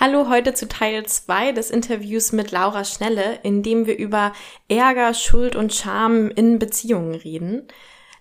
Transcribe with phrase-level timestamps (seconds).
[0.00, 4.32] Hallo, heute zu Teil 2 des Interviews mit Laura Schnelle, in dem wir über
[4.68, 7.66] Ärger, Schuld und Scham in Beziehungen reden.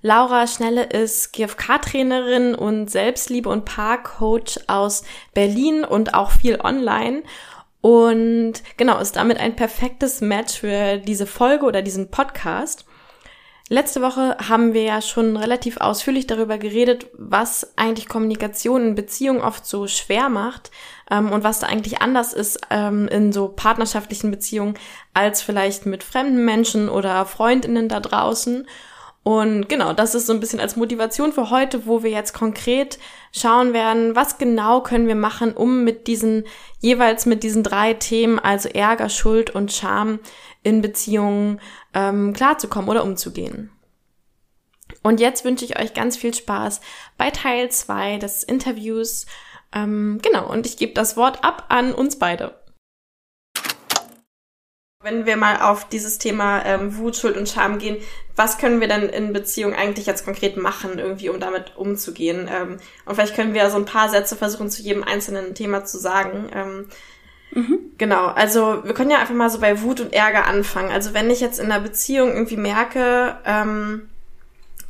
[0.01, 5.03] Laura Schnelle ist GFK-Trainerin und Selbstliebe- und Paarcoach aus
[5.35, 7.21] Berlin und auch viel online.
[7.81, 12.86] Und genau, ist damit ein perfektes Match für diese Folge oder diesen Podcast.
[13.69, 19.41] Letzte Woche haben wir ja schon relativ ausführlich darüber geredet, was eigentlich Kommunikation in Beziehungen
[19.41, 20.71] oft so schwer macht
[21.11, 24.75] ähm, und was da eigentlich anders ist ähm, in so partnerschaftlichen Beziehungen
[25.13, 28.65] als vielleicht mit fremden Menschen oder Freundinnen da draußen.
[29.23, 32.97] Und genau, das ist so ein bisschen als Motivation für heute, wo wir jetzt konkret
[33.33, 36.45] schauen werden, was genau können wir machen, um mit diesen,
[36.79, 40.19] jeweils mit diesen drei Themen, also Ärger, Schuld und Scham
[40.67, 41.61] in Beziehungen
[41.93, 43.71] ähm, klarzukommen oder umzugehen.
[45.01, 46.81] Und jetzt wünsche ich euch ganz viel Spaß
[47.17, 49.27] bei Teil 2 des Interviews.
[49.73, 52.59] Ähm, genau, und ich gebe das Wort ab an uns beide.
[55.01, 57.95] Wenn wir mal auf dieses Thema ähm, Wut, Schuld und Scham gehen,
[58.35, 62.49] was können wir denn in Beziehung eigentlich jetzt konkret machen, irgendwie, um damit umzugehen?
[62.51, 65.97] Ähm, und vielleicht können wir so ein paar Sätze versuchen, zu jedem einzelnen Thema zu
[65.97, 66.49] sagen.
[66.53, 66.89] Ähm,
[67.51, 67.79] mhm.
[67.97, 70.91] Genau, also wir können ja einfach mal so bei Wut und Ärger anfangen.
[70.91, 74.09] Also wenn ich jetzt in einer Beziehung irgendwie merke, ähm,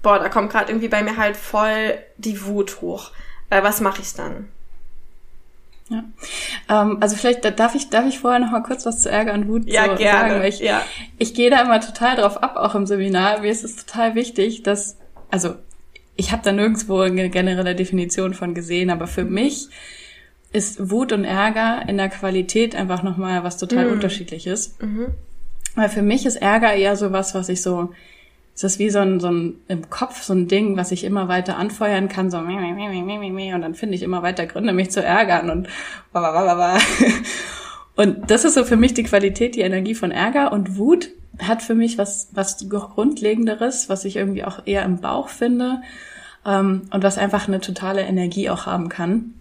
[0.01, 3.11] boah, da kommt gerade irgendwie bei mir halt voll die Wut hoch.
[3.49, 4.49] Äh, was mache ich dann?
[5.89, 6.03] Ja.
[6.69, 9.47] Ähm, also vielleicht darf ich darf ich vorher noch mal kurz was zu Ärger und
[9.47, 10.33] Wut ja, so gerne.
[10.33, 10.43] sagen.
[10.43, 10.83] Ich, ja.
[11.17, 13.39] ich gehe da immer total drauf ab, auch im Seminar.
[13.39, 14.97] Mir ist es total wichtig, dass
[15.31, 15.55] also
[16.15, 19.69] ich habe da nirgendwo eine generelle Definition von gesehen, aber für mich
[20.57, 23.93] ist Wut und Ärger in der Qualität einfach noch mal was total mhm.
[23.93, 24.75] unterschiedliches.
[24.81, 25.07] Mhm.
[25.75, 27.93] Weil für mich ist Ärger eher so was, was ich so
[28.57, 31.27] es ist wie so ein, so ein im Kopf so ein Ding, was ich immer
[31.27, 32.39] weiter anfeuern kann, so
[33.53, 35.67] und dann finde ich immer weiter Gründe, mich zu ärgern und
[37.95, 41.61] und das ist so für mich die Qualität, die Energie von Ärger und Wut hat
[41.61, 45.83] für mich was was grundlegenderes, was ich irgendwie auch eher im Bauch finde
[46.43, 49.35] ähm, und was einfach eine totale Energie auch haben kann.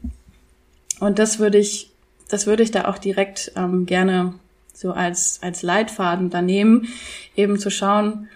[1.01, 1.91] Und das würde ich
[2.29, 4.35] das würde ich da auch direkt ähm, gerne
[4.73, 6.89] so als als Leitfaden daneben,
[7.37, 8.29] eben zu schauen,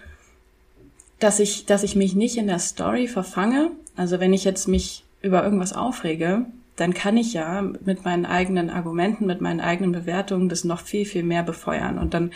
[1.21, 3.71] dass ich, dass ich mich nicht in der Story verfange.
[3.95, 6.45] Also wenn ich jetzt mich über irgendwas aufrege,
[6.75, 11.05] dann kann ich ja mit meinen eigenen Argumenten, mit meinen eigenen Bewertungen das noch viel,
[11.05, 11.99] viel mehr befeuern.
[11.99, 12.31] Und dann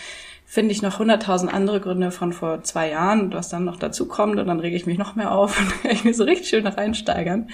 [0.46, 4.38] finde ich noch hunderttausend andere Gründe von vor zwei Jahren, was dann noch dazu kommt
[4.38, 6.68] und dann rege ich mich noch mehr auf und kann ich mir so richtig schön
[6.68, 7.50] reinsteigern.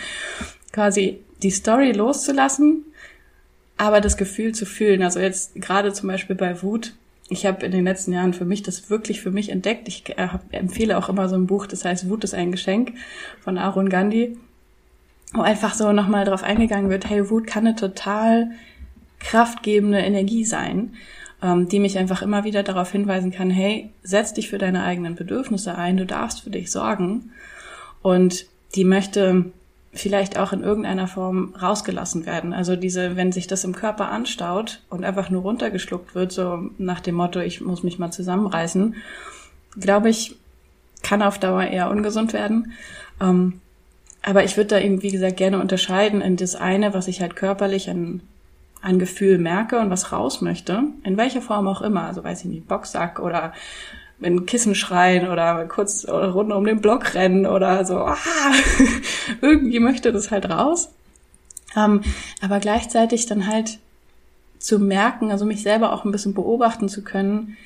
[0.73, 2.85] Quasi die Story loszulassen,
[3.77, 5.01] aber das Gefühl zu fühlen.
[5.01, 6.93] Also jetzt gerade zum Beispiel bei Wut,
[7.29, 9.87] ich habe in den letzten Jahren für mich das wirklich für mich entdeckt.
[9.87, 12.93] Ich äh, empfehle auch immer so ein Buch, das heißt Wut ist ein Geschenk
[13.39, 14.37] von Aaron Gandhi,
[15.33, 18.51] wo einfach so nochmal drauf eingegangen wird, hey, Wut kann eine total
[19.19, 20.95] kraftgebende Energie sein,
[21.41, 25.15] ähm, die mich einfach immer wieder darauf hinweisen kann, hey, setz dich für deine eigenen
[25.15, 27.31] Bedürfnisse ein, du darfst für dich sorgen.
[28.01, 29.51] Und die möchte
[29.93, 32.53] vielleicht auch in irgendeiner Form rausgelassen werden.
[32.53, 37.01] Also diese, wenn sich das im Körper anstaut und einfach nur runtergeschluckt wird, so nach
[37.01, 38.95] dem Motto, ich muss mich mal zusammenreißen,
[39.79, 40.37] glaube ich,
[41.03, 42.73] kann auf Dauer eher ungesund werden.
[43.19, 43.59] Ähm,
[44.23, 47.35] aber ich würde da eben, wie gesagt, gerne unterscheiden in das eine, was ich halt
[47.35, 48.21] körperlich an,
[48.81, 52.45] an Gefühl merke und was raus möchte, in welcher Form auch immer, also weiß ich
[52.45, 53.53] nicht, Boxsack oder
[54.21, 57.97] in Kissen schreien oder kurz rund um den Block rennen oder so.
[57.97, 58.17] Ah,
[59.41, 60.89] irgendwie möchte das halt raus.
[61.75, 62.01] Ähm,
[62.41, 63.79] aber gleichzeitig dann halt
[64.59, 67.57] zu merken, also mich selber auch ein bisschen beobachten zu können,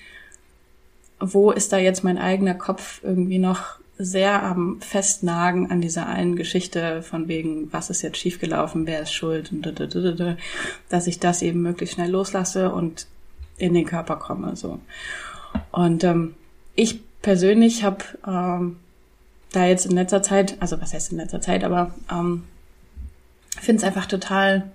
[1.19, 6.35] wo ist da jetzt mein eigener Kopf irgendwie noch sehr am Festnagen an dieser einen
[6.35, 9.73] Geschichte von wegen, was ist jetzt schiefgelaufen, wer ist schuld, und
[10.89, 13.07] dass ich das eben möglichst schnell loslasse und
[13.57, 14.55] in den Körper komme.
[14.55, 14.79] so.
[15.71, 16.35] Und ähm,
[16.75, 18.77] ich persönlich habe ähm,
[19.51, 22.43] da jetzt in letzter Zeit, also was heißt in letzter Zeit, aber ähm,
[23.59, 24.69] finde es einfach total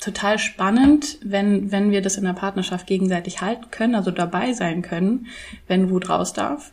[0.00, 4.82] total spannend, wenn wenn wir das in der Partnerschaft gegenseitig halten können, also dabei sein
[4.82, 5.28] können,
[5.68, 6.72] wenn Wut raus darf.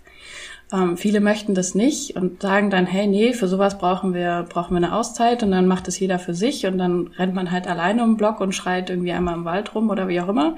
[0.72, 4.72] Ähm, viele möchten das nicht und sagen dann, hey, nee, für sowas brauchen wir, brauchen
[4.72, 7.68] wir eine Auszeit und dann macht es jeder für sich und dann rennt man halt
[7.68, 10.50] alleine um den Block und schreit irgendwie einmal im Wald rum oder wie auch immer.
[10.50, 10.58] Und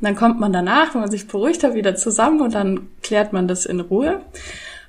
[0.00, 3.46] dann kommt man danach, wenn man sich beruhigt hat, wieder zusammen und dann klärt man
[3.46, 4.22] das in Ruhe.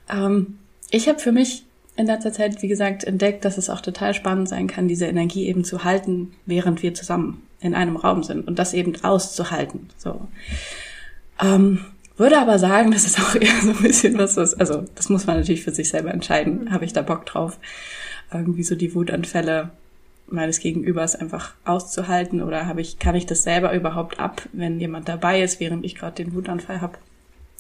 [0.10, 0.58] Ähm,
[0.90, 1.66] ich habe für mich
[1.96, 5.48] in letzter Zeit, wie gesagt, entdeckt, dass es auch total spannend sein kann, diese Energie
[5.48, 9.90] eben zu halten, während wir zusammen in einem Raum sind und das eben auszuhalten.
[9.98, 10.28] So.
[11.42, 11.86] Ähm,
[12.18, 15.26] würde aber sagen, das ist auch eher so ein bisschen was, was, also das muss
[15.26, 16.72] man natürlich für sich selber entscheiden.
[16.72, 17.60] Habe ich da Bock drauf,
[18.34, 19.72] irgendwie so die Wutanfälle
[20.28, 25.08] meines Gegenübers einfach auszuhalten oder habe ich, kann ich das selber überhaupt ab, wenn jemand
[25.08, 26.98] dabei ist, während ich gerade den Wutanfall habe?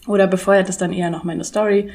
[0.08, 1.92] Oder befeuert das dann eher noch meine Story?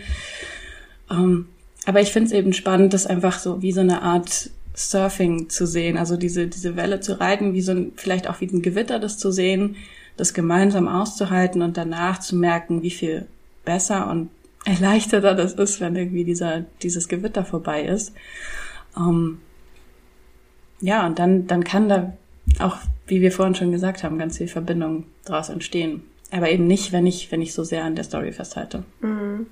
[1.10, 1.48] Ähm,
[1.86, 5.66] aber ich finde es eben spannend, das einfach so wie so eine Art Surfing zu
[5.66, 8.98] sehen, also diese, diese Welle zu reiten, wie so ein, vielleicht auch wie ein Gewitter
[8.98, 9.76] das zu sehen
[10.16, 13.26] das gemeinsam auszuhalten und danach zu merken, wie viel
[13.64, 14.30] besser und
[14.64, 18.12] erleichterter das ist, wenn irgendwie dieser, dieses Gewitter vorbei ist.
[18.96, 19.40] Ähm,
[20.80, 22.12] ja, und dann, dann kann da
[22.58, 22.76] auch,
[23.06, 26.02] wie wir vorhin schon gesagt haben, ganz viel Verbindung daraus entstehen.
[26.30, 28.84] Aber eben nicht, wenn ich, wenn ich so sehr an der Story festhalte.
[29.00, 29.46] Mhm.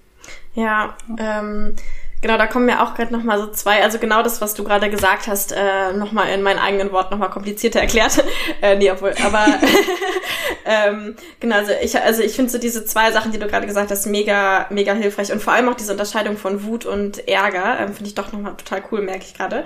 [0.55, 1.75] Ja, ähm,
[2.21, 4.91] Genau, da kommen mir auch gerade nochmal so zwei, also genau das, was du gerade
[4.91, 8.25] gesagt hast, äh, nochmal in meinen eigenen Worten nochmal komplizierter erklärt.
[8.63, 9.47] äh, nee, obwohl, aber
[10.65, 13.93] ähm, genau, also ich, also ich finde so diese zwei Sachen, die du gerade gesagt
[13.93, 17.95] hast, mega, mega hilfreich und vor allem auch diese Unterscheidung von Wut und Ärger, ähm,
[17.95, 19.63] finde ich doch nochmal total cool, merke ich gerade.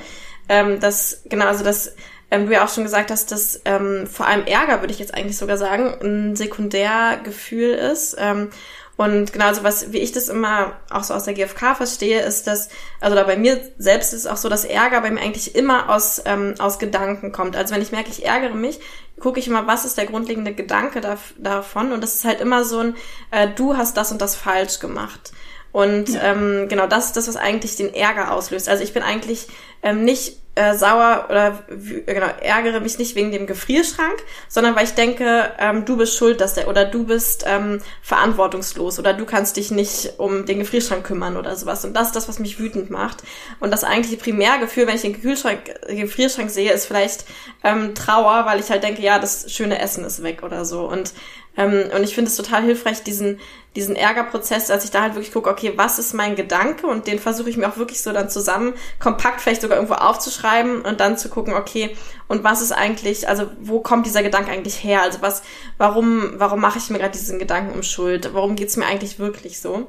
[0.50, 1.94] Ähm, das, genau, also das,
[2.30, 5.14] ähm, du ja auch schon gesagt hast, dass ähm, vor allem Ärger, würde ich jetzt
[5.14, 8.16] eigentlich sogar sagen, ein Sekundärgefühl ist.
[8.18, 8.50] Ähm,
[8.96, 12.68] und genauso was, wie ich das immer auch so aus der GfK verstehe, ist, dass,
[13.00, 15.88] also da bei mir selbst ist es auch so, dass Ärger bei mir eigentlich immer
[15.88, 17.56] aus, ähm, aus Gedanken kommt.
[17.56, 18.80] Also wenn ich merke, ich ärgere mich,
[19.18, 21.92] gucke ich immer, was ist der grundlegende Gedanke da, davon.
[21.92, 22.96] Und das ist halt immer so ein,
[23.30, 25.32] äh, du hast das und das falsch gemacht.
[25.72, 26.32] Und ja.
[26.32, 28.68] ähm, genau das ist das, was eigentlich den Ärger auslöst.
[28.68, 29.48] Also ich bin eigentlich
[29.82, 34.84] ähm, nicht äh, sauer oder äh, genau ärgere mich nicht wegen dem Gefrierschrank, sondern weil
[34.84, 39.24] ich denke, ähm, du bist schuld, dass der oder du bist ähm, verantwortungslos oder du
[39.24, 41.84] kannst dich nicht um den Gefrierschrank kümmern oder sowas.
[41.86, 43.22] Und das ist das, was mich wütend macht.
[43.60, 47.24] Und das eigentliche Primärgefühl, wenn ich den Kühlschrank, den Gefrierschrank sehe, ist vielleicht
[47.64, 50.86] ähm, Trauer, weil ich halt denke, ja, das schöne Essen ist weg oder so.
[50.86, 51.14] Und
[51.56, 53.38] ähm, und ich finde es total hilfreich, diesen,
[53.76, 56.86] diesen Ärgerprozess, dass ich da halt wirklich gucke, okay, was ist mein Gedanke?
[56.86, 60.82] Und den versuche ich mir auch wirklich so dann zusammen, kompakt vielleicht sogar irgendwo aufzuschreiben
[60.82, 61.94] und dann zu gucken, okay,
[62.28, 65.02] und was ist eigentlich, also wo kommt dieser Gedanke eigentlich her?
[65.02, 65.42] Also was,
[65.76, 68.32] warum, warum mache ich mir gerade diesen Gedanken um Schuld?
[68.32, 69.86] Warum geht's mir eigentlich wirklich so?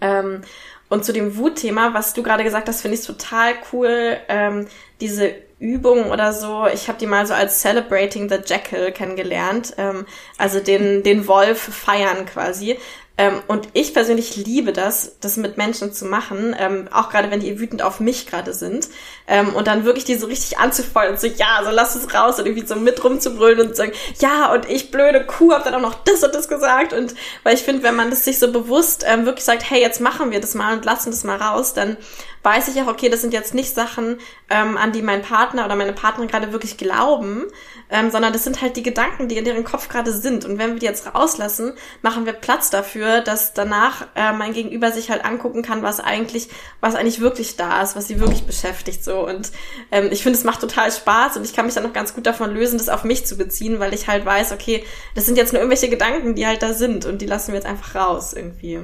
[0.00, 0.42] Ähm,
[0.88, 4.68] und zu dem Wutthema, was du gerade gesagt hast, finde ich total cool, ähm,
[5.00, 6.66] diese Übung oder so.
[6.72, 10.06] Ich habe die mal so als Celebrating the Jackal kennengelernt, ähm,
[10.36, 12.78] also den, den Wolf feiern quasi.
[13.18, 17.40] Ähm, und ich persönlich liebe das, das mit Menschen zu machen, ähm, auch gerade wenn
[17.40, 18.88] die wütend auf mich gerade sind.
[19.26, 22.38] Ähm, und dann wirklich die so richtig anzufeuern und so, ja, so lass es raus
[22.38, 25.80] und irgendwie so mit rumzubrüllen und sagen, ja, und ich blöde Kuh hab dann auch
[25.80, 26.92] noch das und das gesagt.
[26.92, 30.00] Und weil ich finde, wenn man das sich so bewusst ähm, wirklich sagt, hey, jetzt
[30.00, 31.96] machen wir das mal und lassen das mal raus, dann
[32.44, 35.74] weiß ich auch, okay, das sind jetzt nicht Sachen, ähm, an die mein Partner oder
[35.74, 37.46] meine Partnerin gerade wirklich glauben,
[37.90, 40.44] ähm, sondern das sind halt die Gedanken, die in deren Kopf gerade sind.
[40.44, 44.92] Und wenn wir die jetzt rauslassen, machen wir Platz dafür, dass danach äh, mein Gegenüber
[44.92, 46.48] sich halt angucken kann, was eigentlich,
[46.80, 49.26] was eigentlich wirklich da ist, was sie wirklich beschäftigt so.
[49.26, 49.52] Und
[49.90, 52.26] ähm, ich finde, es macht total Spaß und ich kann mich dann noch ganz gut
[52.26, 55.52] davon lösen, das auf mich zu beziehen, weil ich halt weiß, okay, das sind jetzt
[55.52, 58.80] nur irgendwelche Gedanken, die halt da sind und die lassen wir jetzt einfach raus irgendwie.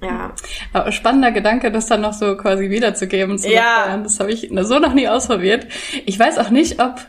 [0.00, 0.32] Ja.
[0.72, 3.38] Aber spannender Gedanke, das dann noch so quasi wiederzugeben.
[3.38, 3.96] Zu ja.
[3.96, 5.66] Das habe ich so noch nie ausprobiert.
[6.06, 7.00] Ich weiß auch nicht, ob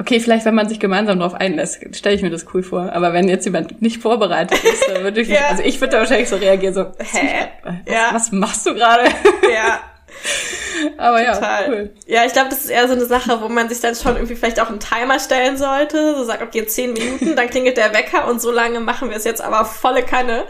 [0.00, 2.90] Okay, vielleicht, wenn man sich gemeinsam darauf einlässt, stelle ich mir das cool vor.
[2.94, 5.48] Aber wenn jetzt jemand nicht vorbereitet ist, dann würde ich, ja.
[5.50, 7.48] also ich würde da wahrscheinlich so reagieren, so, Hä?
[7.62, 8.08] Was, ja.
[8.12, 9.04] was machst du gerade?
[9.52, 9.80] Ja.
[10.96, 11.62] Aber Total.
[11.62, 11.94] ja, cool.
[12.06, 14.36] Ja, ich glaube, das ist eher so eine Sache, wo man sich dann schon irgendwie
[14.36, 16.16] vielleicht auch einen Timer stellen sollte.
[16.16, 19.24] So sagt, okay, zehn Minuten, dann klingelt der Wecker und so lange machen wir es
[19.24, 20.46] jetzt aber volle Kanne.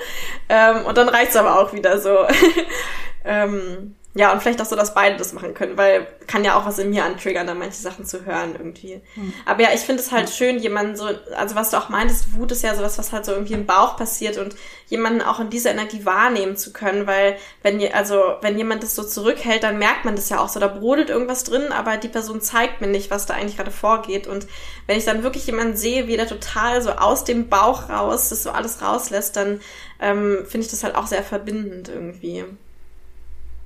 [0.49, 2.19] Ähm, und dann reicht's aber auch wieder so.
[3.25, 6.67] ähm, ja, und vielleicht auch so, dass beide das machen können, weil kann ja auch
[6.67, 9.00] was in mir antriggern, dann manche Sachen zu hören irgendwie.
[9.14, 9.33] Hm.
[9.47, 10.35] Aber ja, ich finde es halt hm.
[10.35, 13.31] schön, jemanden so, also was du auch meintest, Wut ist ja sowas, was halt so
[13.33, 14.57] irgendwie im Bauch passiert und
[14.88, 19.05] jemanden auch in dieser Energie wahrnehmen zu können, weil wenn also wenn jemand das so
[19.05, 22.40] zurückhält, dann merkt man das ja auch so, da brodelt irgendwas drin, aber die Person
[22.40, 24.26] zeigt mir nicht, was da eigentlich gerade vorgeht.
[24.26, 24.49] Und
[24.88, 28.43] wenn ich dann wirklich jemanden sehe, wie der total so aus dem Bauch raus das
[28.43, 29.61] so alles rauslässt, dann
[30.00, 32.45] ähm, finde ich das halt auch sehr verbindend irgendwie.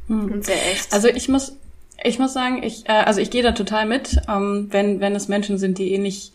[0.08, 0.32] Hm.
[0.32, 0.92] Und sehr echt.
[0.92, 1.56] Also ich muss,
[2.02, 5.28] ich muss sagen, ich, äh, also ich gehe da total mit, ähm, wenn, wenn es
[5.28, 6.32] Menschen sind, die ähnlich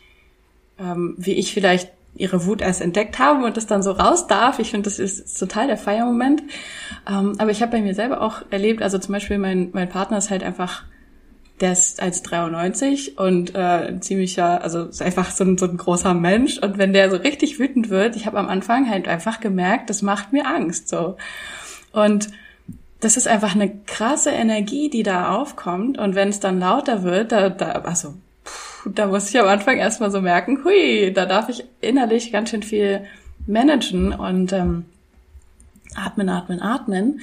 [0.80, 4.60] ähm, wie ich vielleicht ihre Wut erst entdeckt haben und das dann so raus darf.
[4.60, 6.42] Ich finde, das ist, total der Feiermoment.
[7.08, 10.18] Ähm, aber ich habe bei mir selber auch erlebt, also zum Beispiel mein, mein Partner
[10.18, 10.84] ist halt einfach,
[11.62, 15.78] der ist als 93 und äh, ein ziemlicher, also ist einfach so ein, so ein
[15.78, 16.58] großer Mensch.
[16.58, 20.02] Und wenn der so richtig wütend wird, ich habe am Anfang halt einfach gemerkt, das
[20.02, 20.90] macht mir Angst.
[20.90, 21.16] so
[21.94, 22.30] Und
[23.00, 25.98] das ist einfach eine krasse Energie, die da aufkommt.
[25.98, 28.14] Und wenn es dann lauter wird, da, da also
[28.86, 32.64] da muss ich am Anfang erstmal so merken, hui, da darf ich innerlich ganz schön
[32.64, 33.06] viel
[33.48, 34.86] managen und ähm,
[35.96, 37.22] atmen, atmen, atmen.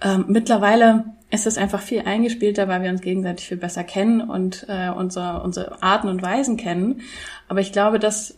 [0.00, 4.66] Ähm, mittlerweile ist es einfach viel eingespielter, weil wir uns gegenseitig viel besser kennen und
[4.68, 7.00] äh, unsere, unsere Arten und Weisen kennen.
[7.48, 8.36] Aber ich glaube, dass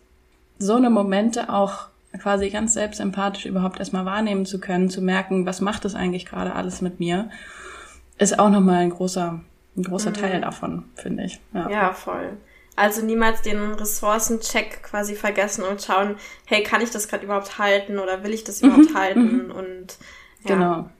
[0.58, 1.88] so eine Momente auch
[2.20, 6.54] quasi ganz selbstempathisch überhaupt erstmal wahrnehmen zu können, zu merken, was macht das eigentlich gerade
[6.54, 7.30] alles mit mir,
[8.18, 9.40] ist auch nochmal ein großer,
[9.76, 10.14] ein großer mhm.
[10.14, 11.40] Teil davon, finde ich.
[11.52, 11.68] Ja.
[11.68, 12.36] ja, voll.
[12.76, 16.16] Also niemals den Ressourcencheck quasi vergessen und schauen,
[16.46, 18.94] hey, kann ich das gerade überhaupt halten oder will ich das überhaupt mhm.
[18.98, 19.44] halten?
[19.46, 19.50] Mhm.
[19.52, 19.98] Und
[20.44, 20.54] ja.
[20.54, 20.90] genau.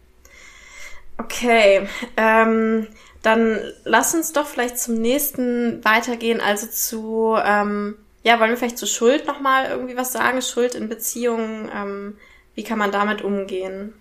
[1.17, 2.89] Okay, ähm,
[3.23, 8.79] dann lass uns doch vielleicht zum nächsten weitergehen, also zu, ähm, ja, wollen wir vielleicht
[8.79, 10.43] zu Schuld nochmal irgendwie was sagen?
[10.43, 12.17] Schuld in Beziehungen, ähm,
[12.57, 13.93] wie kann man damit umgehen?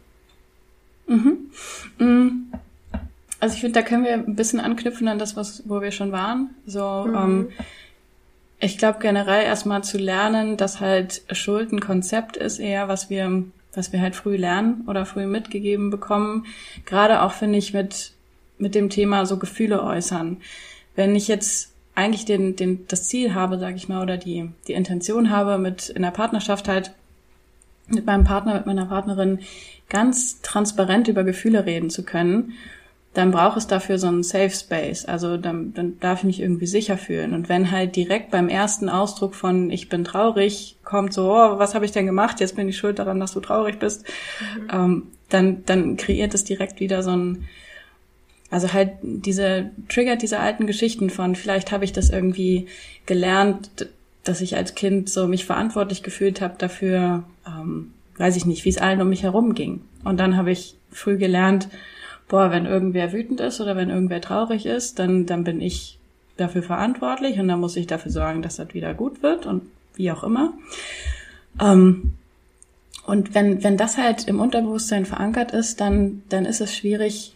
[1.08, 1.52] Mhm.
[2.00, 2.52] mhm.
[3.40, 6.14] Also ich finde, da können wir ein bisschen anknüpfen an das, was, wo wir schon
[6.14, 6.56] waren.
[6.66, 7.16] So, mhm.
[7.16, 7.50] ähm,
[8.60, 13.44] ich glaube generell erstmal zu lernen, dass halt Schuld ein Konzept ist, eher was wir,
[13.74, 16.46] was wir halt früh lernen oder früh mitgegeben bekommen.
[16.86, 18.14] Gerade auch finde ich mit
[18.58, 20.38] mit dem Thema so Gefühle äußern.
[20.96, 24.74] Wenn ich jetzt eigentlich den, den, das Ziel habe, sage ich mal, oder die, die
[24.74, 26.92] Intention habe, mit in der Partnerschaft halt
[27.88, 29.40] mit meinem Partner, mit meiner Partnerin
[29.90, 32.54] ganz transparent über Gefühle reden zu können
[33.14, 35.06] dann braucht es dafür so einen Safe Space.
[35.06, 37.34] Also dann, dann darf ich mich irgendwie sicher fühlen.
[37.34, 41.76] Und wenn halt direkt beim ersten Ausdruck von ich bin traurig kommt so, oh, was
[41.76, 42.40] habe ich denn gemacht?
[42.40, 44.06] Jetzt bin ich schuld daran, dass du traurig bist,
[44.58, 44.68] mhm.
[44.72, 47.46] ähm, dann, dann kreiert es direkt wieder so ein,
[48.54, 52.68] also halt diese, triggert diese alten Geschichten von, vielleicht habe ich das irgendwie
[53.08, 53.88] gelernt,
[54.24, 58.70] dass ich als Kind so mich verantwortlich gefühlt habe dafür, ähm, weiß ich nicht, wie
[58.70, 59.82] es allen um mich herum ging.
[60.04, 61.68] Und dann habe ich früh gelernt,
[62.28, 65.98] boah, wenn irgendwer wütend ist oder wenn irgendwer traurig ist, dann, dann bin ich
[66.38, 69.64] dafür verantwortlich und dann muss ich dafür sorgen, dass das wieder gut wird und
[69.96, 70.54] wie auch immer.
[71.60, 72.14] Ähm,
[73.08, 77.34] und wenn, wenn das halt im Unterbewusstsein verankert ist, dann, dann ist es schwierig,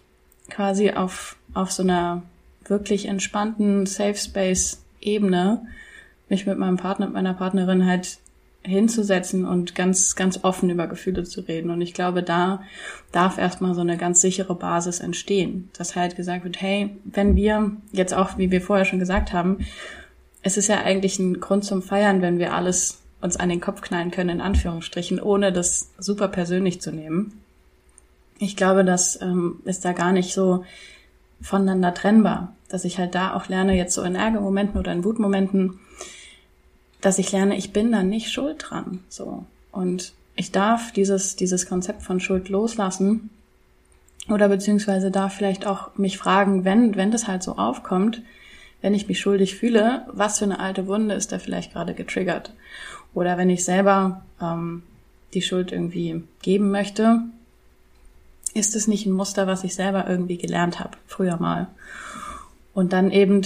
[0.50, 2.24] quasi auf, auf so einer
[2.66, 5.66] wirklich entspannten Safe Space Ebene
[6.30, 8.18] mich mit meinem Partner, mit meiner Partnerin halt
[8.64, 11.70] hinzusetzen und ganz, ganz offen über Gefühle zu reden.
[11.70, 12.62] Und ich glaube, da
[13.12, 17.72] darf erstmal so eine ganz sichere Basis entstehen, dass halt gesagt wird, hey, wenn wir
[17.94, 19.60] jetzt auch, wie wir vorher schon gesagt haben,
[20.42, 23.82] es ist ja eigentlich ein Grund zum Feiern, wenn wir alles uns an den Kopf
[23.82, 27.42] knallen können, in Anführungsstrichen, ohne das super persönlich zu nehmen.
[28.40, 30.64] Ich glaube, das ähm, ist da gar nicht so
[31.42, 35.80] voneinander trennbar, dass ich halt da auch lerne, jetzt so in Ärgermomenten oder in Wutmomenten,
[37.02, 39.46] dass ich lerne, ich bin da nicht schuld dran, so.
[39.72, 43.30] Und ich darf dieses, dieses Konzept von Schuld loslassen
[44.30, 48.22] oder beziehungsweise darf vielleicht auch mich fragen, wenn, wenn das halt so aufkommt,
[48.82, 52.54] wenn ich mich schuldig fühle, was für eine alte Wunde ist da vielleicht gerade getriggert?
[53.14, 54.84] Oder wenn ich selber ähm,
[55.34, 57.22] die Schuld irgendwie geben möchte,
[58.58, 61.68] ist es nicht ein Muster, was ich selber irgendwie gelernt habe, früher mal.
[62.74, 63.44] Und dann eben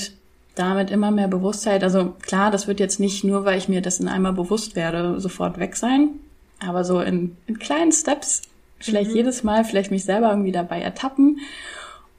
[0.55, 1.83] damit immer mehr Bewusstheit.
[1.83, 5.59] Also klar, das wird jetzt nicht nur, weil ich mir dessen einmal bewusst werde, sofort
[5.59, 6.09] weg sein,
[6.59, 8.41] aber so in, in kleinen Steps,
[8.79, 9.17] vielleicht mhm.
[9.17, 11.39] jedes Mal, vielleicht mich selber irgendwie dabei ertappen.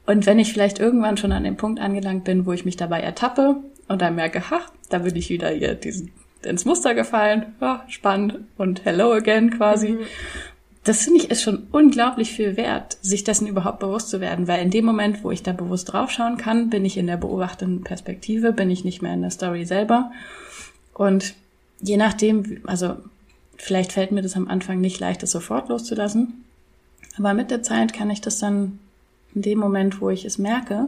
[0.05, 3.01] Und wenn ich vielleicht irgendwann schon an dem Punkt angelangt bin, wo ich mich dabei
[3.01, 3.57] ertappe
[3.87, 4.59] und dann merke, ha,
[4.89, 6.11] da bin ich wieder hier diesen,
[6.43, 9.89] ins Muster gefallen, ja, spannend und hello again quasi.
[9.89, 10.05] Mhm
[10.83, 14.61] das finde ich ist schon unglaublich viel wert, sich dessen überhaupt bewusst zu werden, weil
[14.61, 18.51] in dem Moment, wo ich da bewusst draufschauen kann, bin ich in der beobachtenden Perspektive,
[18.51, 20.11] bin ich nicht mehr in der Story selber.
[20.93, 21.35] Und
[21.81, 22.97] je nachdem, also
[23.55, 26.43] vielleicht fällt mir das am Anfang nicht leicht, das sofort loszulassen,
[27.17, 28.79] aber mit der Zeit kann ich das dann
[29.33, 30.87] in dem Moment, wo ich es merke,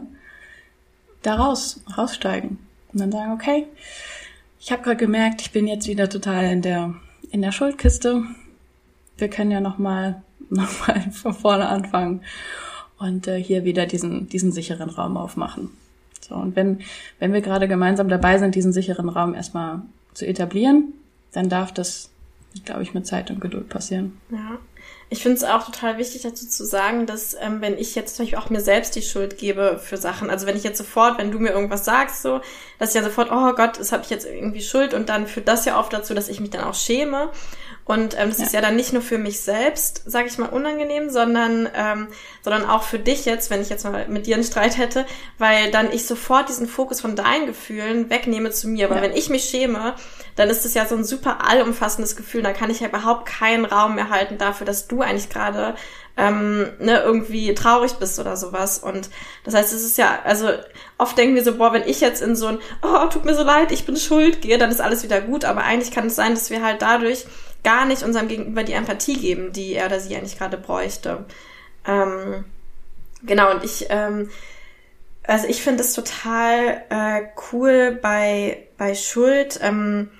[1.22, 2.58] daraus raussteigen
[2.92, 3.66] und dann sagen, okay,
[4.60, 6.94] ich habe gerade gemerkt, ich bin jetzt wieder total in der
[7.30, 8.24] in der Schuldkiste
[9.18, 12.22] wir können ja nochmal noch mal von vorne anfangen
[12.98, 15.70] und äh, hier wieder diesen, diesen sicheren Raum aufmachen.
[16.26, 16.80] So, und wenn,
[17.18, 19.82] wenn wir gerade gemeinsam dabei sind, diesen sicheren Raum erstmal
[20.14, 20.94] zu etablieren,
[21.32, 22.10] dann darf das,
[22.64, 24.20] glaube ich, mit Zeit und Geduld passieren.
[24.30, 24.58] Ja.
[25.08, 28.24] Ich finde es auch total wichtig dazu zu sagen, dass ähm, wenn ich jetzt zum
[28.24, 31.30] Beispiel auch mir selbst die Schuld gebe für Sachen, also wenn ich jetzt sofort, wenn
[31.30, 32.40] du mir irgendwas sagst, so,
[32.80, 35.46] dass ich ja sofort, oh Gott, das habe ich jetzt irgendwie Schuld und dann führt
[35.46, 37.30] das ja oft dazu, dass ich mich dann auch schäme.
[37.86, 38.46] Und ähm, das ja.
[38.46, 42.08] ist ja dann nicht nur für mich selbst, sage ich mal, unangenehm, sondern, ähm,
[42.42, 45.06] sondern auch für dich jetzt, wenn ich jetzt mal mit dir einen Streit hätte,
[45.38, 48.90] weil dann ich sofort diesen Fokus von deinen Gefühlen wegnehme zu mir.
[48.90, 49.02] Weil ja.
[49.04, 49.94] wenn ich mich schäme,
[50.34, 52.42] dann ist das ja so ein super allumfassendes Gefühl.
[52.42, 55.76] Da kann ich ja überhaupt keinen Raum mehr halten dafür, dass du eigentlich gerade
[56.16, 58.78] ähm, ne, irgendwie traurig bist oder sowas.
[58.78, 59.10] Und
[59.44, 60.50] das heißt, es ist ja, also
[60.98, 63.44] oft denken wir so, boah, wenn ich jetzt in so ein, oh, tut mir so
[63.44, 65.44] leid, ich bin schuld gehe, dann ist alles wieder gut.
[65.44, 67.26] Aber eigentlich kann es sein, dass wir halt dadurch
[67.66, 71.24] gar nicht unserem Gegenüber die Empathie geben, die er oder sie eigentlich gerade bräuchte.
[71.84, 72.44] Ähm,
[73.24, 74.30] genau, und ich, ähm,
[75.24, 79.58] also ich finde es total äh, cool bei, bei Schuld.
[79.60, 80.10] Ähm,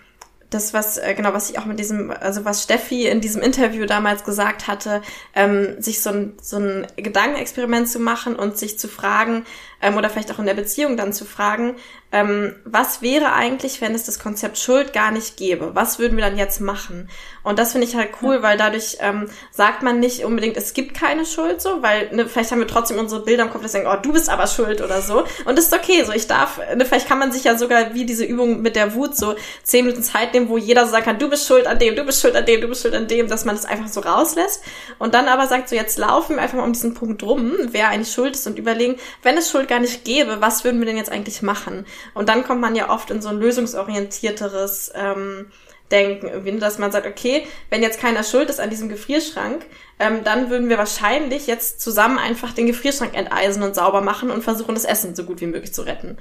[0.51, 3.87] das, was, äh, genau, was ich auch mit diesem, also was Steffi in diesem Interview
[3.87, 5.01] damals gesagt hatte,
[5.33, 9.47] ähm, sich so ein, so ein Gedankenexperiment zu machen und sich zu fragen,
[9.81, 11.77] ähm, oder vielleicht auch in der Beziehung dann zu fragen,
[12.13, 15.75] ähm, was wäre eigentlich, wenn es das Konzept Schuld gar nicht gäbe?
[15.75, 17.11] Was würden wir dann jetzt machen?
[17.43, 20.95] Und das finde ich halt cool, weil dadurch ähm, sagt man nicht unbedingt, es gibt
[20.95, 23.89] keine Schuld so, weil ne, vielleicht haben wir trotzdem unsere Bilder im Kopf, dass denken,
[23.93, 25.25] oh, du bist aber schuld oder so.
[25.45, 28.07] Und das ist okay, so ich darf, ne, vielleicht kann man sich ja sogar wie
[28.07, 31.19] diese Übung mit der Wut so zehn Minuten Zeit nehmen, wo jeder so sagen kann,
[31.19, 33.29] du bist schuld an dem, du bist schuld an dem, du bist schuld an dem,
[33.29, 34.63] dass man das einfach so rauslässt.
[34.99, 37.89] Und dann aber sagt, so jetzt laufen wir einfach mal um diesen Punkt rum, wer
[37.89, 40.97] eigentlich schuld ist und überlegen, wenn es Schuld gar nicht gäbe, was würden wir denn
[40.97, 41.87] jetzt eigentlich machen?
[42.15, 45.47] Und dann kommt man ja oft in so ein lösungsorientierteres ähm,
[45.91, 49.65] Denken, irgendwie, ne, dass man sagt, okay, wenn jetzt keiner schuld ist an diesem Gefrierschrank,
[50.01, 54.43] ähm, dann würden wir wahrscheinlich jetzt zusammen einfach den Gefrierschrank enteisen und sauber machen und
[54.43, 56.19] versuchen, das Essen so gut wie möglich zu retten.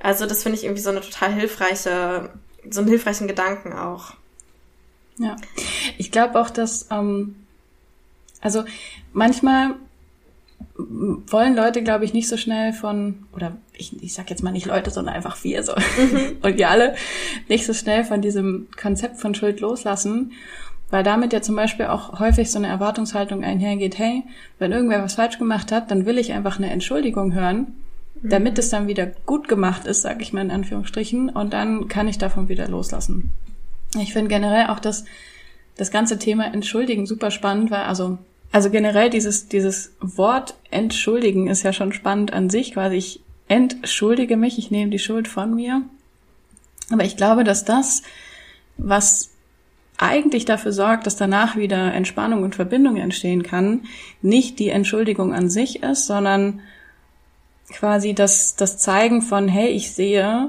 [0.00, 2.30] Also das finde ich irgendwie so eine total hilfreiche,
[2.68, 4.12] so einen hilfreichen Gedanken auch.
[5.18, 5.36] Ja,
[5.98, 7.34] ich glaube auch, dass ähm,
[8.40, 8.64] also
[9.12, 9.74] manchmal
[10.76, 14.66] wollen Leute, glaube ich, nicht so schnell von, oder ich, ich sag jetzt mal nicht
[14.66, 16.38] Leute, sondern einfach wir so mhm.
[16.42, 16.94] und wir alle,
[17.48, 20.32] nicht so schnell von diesem Konzept von Schuld loslassen,
[20.90, 24.24] weil damit ja zum Beispiel auch häufig so eine Erwartungshaltung einhergeht, hey,
[24.58, 27.74] wenn irgendwer was falsch gemacht hat, dann will ich einfach eine Entschuldigung hören,
[28.22, 32.08] damit es dann wieder gut gemacht ist, sage ich mal in Anführungsstrichen, und dann kann
[32.08, 33.32] ich davon wieder loslassen.
[33.98, 35.04] Ich finde generell auch das,
[35.76, 38.18] das ganze Thema Entschuldigen super spannend, weil also
[38.52, 44.36] also generell dieses, dieses Wort entschuldigen ist ja schon spannend an sich, quasi ich entschuldige
[44.36, 45.82] mich, ich nehme die Schuld von mir.
[46.90, 48.02] Aber ich glaube, dass das,
[48.76, 49.30] was
[49.98, 53.82] eigentlich dafür sorgt, dass danach wieder Entspannung und Verbindung entstehen kann,
[54.22, 56.60] nicht die Entschuldigung an sich ist, sondern
[57.70, 60.48] quasi das, das Zeigen von, hey, ich sehe,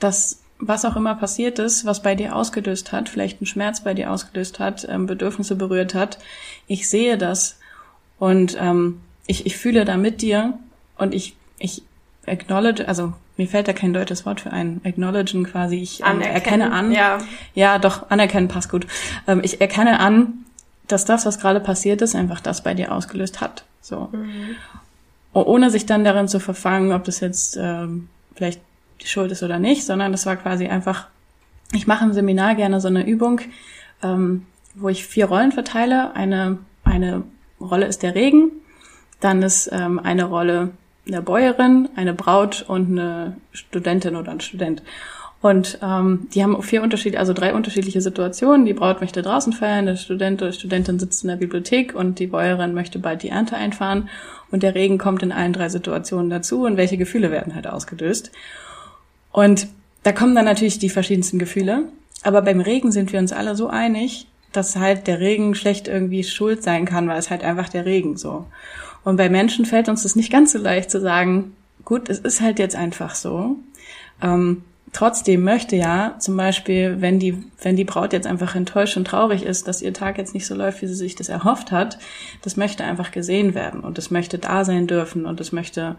[0.00, 3.94] dass was auch immer passiert ist, was bei dir ausgelöst hat, vielleicht einen Schmerz bei
[3.94, 6.18] dir ausgelöst hat, ähm, Bedürfnisse berührt hat,
[6.66, 7.58] ich sehe das
[8.18, 10.58] und ähm, ich, ich fühle da mit dir
[10.96, 11.82] und ich, ich
[12.26, 16.72] acknowledge, also mir fällt da kein deutsches Wort für ein, acknowledgen quasi, ich ähm, erkenne
[16.72, 17.18] an, ja.
[17.54, 18.86] ja, doch, anerkennen passt gut.
[19.26, 20.44] Ähm, ich erkenne an,
[20.88, 23.64] dass das, was gerade passiert ist, einfach das bei dir ausgelöst hat.
[23.82, 24.08] So.
[24.12, 24.56] Mhm.
[25.32, 28.60] Ohne sich dann darin zu verfangen, ob das jetzt ähm, vielleicht
[29.00, 31.06] die Schuld ist oder nicht, sondern das war quasi einfach,
[31.72, 33.40] ich mache im Seminar gerne so eine Übung,
[34.02, 36.14] ähm, wo ich vier Rollen verteile.
[36.14, 37.22] Eine, eine
[37.60, 38.50] Rolle ist der Regen,
[39.20, 40.70] dann ist ähm, eine Rolle
[41.06, 44.82] eine Bäuerin, eine Braut und eine Studentin oder ein Student.
[45.40, 48.66] Und ähm, die haben vier unterschiedliche, also drei unterschiedliche Situationen.
[48.66, 52.26] Die Braut möchte draußen feiern, der Student oder Studentin sitzt in der Bibliothek und die
[52.26, 54.08] Bäuerin möchte bald die Ernte einfahren.
[54.50, 58.32] Und der Regen kommt in allen drei Situationen dazu und welche Gefühle werden halt ausgelöst.
[59.32, 59.68] Und
[60.02, 61.88] da kommen dann natürlich die verschiedensten Gefühle.
[62.22, 66.24] Aber beim Regen sind wir uns alle so einig, dass halt der Regen schlecht irgendwie
[66.24, 68.46] schuld sein kann, weil es halt einfach der Regen so.
[69.04, 72.40] Und bei Menschen fällt uns das nicht ganz so leicht zu sagen, gut, es ist
[72.40, 73.56] halt jetzt einfach so.
[74.22, 79.06] Ähm, trotzdem möchte ja zum Beispiel, wenn die, wenn die Braut jetzt einfach enttäuscht und
[79.06, 81.98] traurig ist, dass ihr Tag jetzt nicht so läuft, wie sie sich das erhofft hat,
[82.42, 85.96] das möchte einfach gesehen werden und das möchte da sein dürfen und das möchte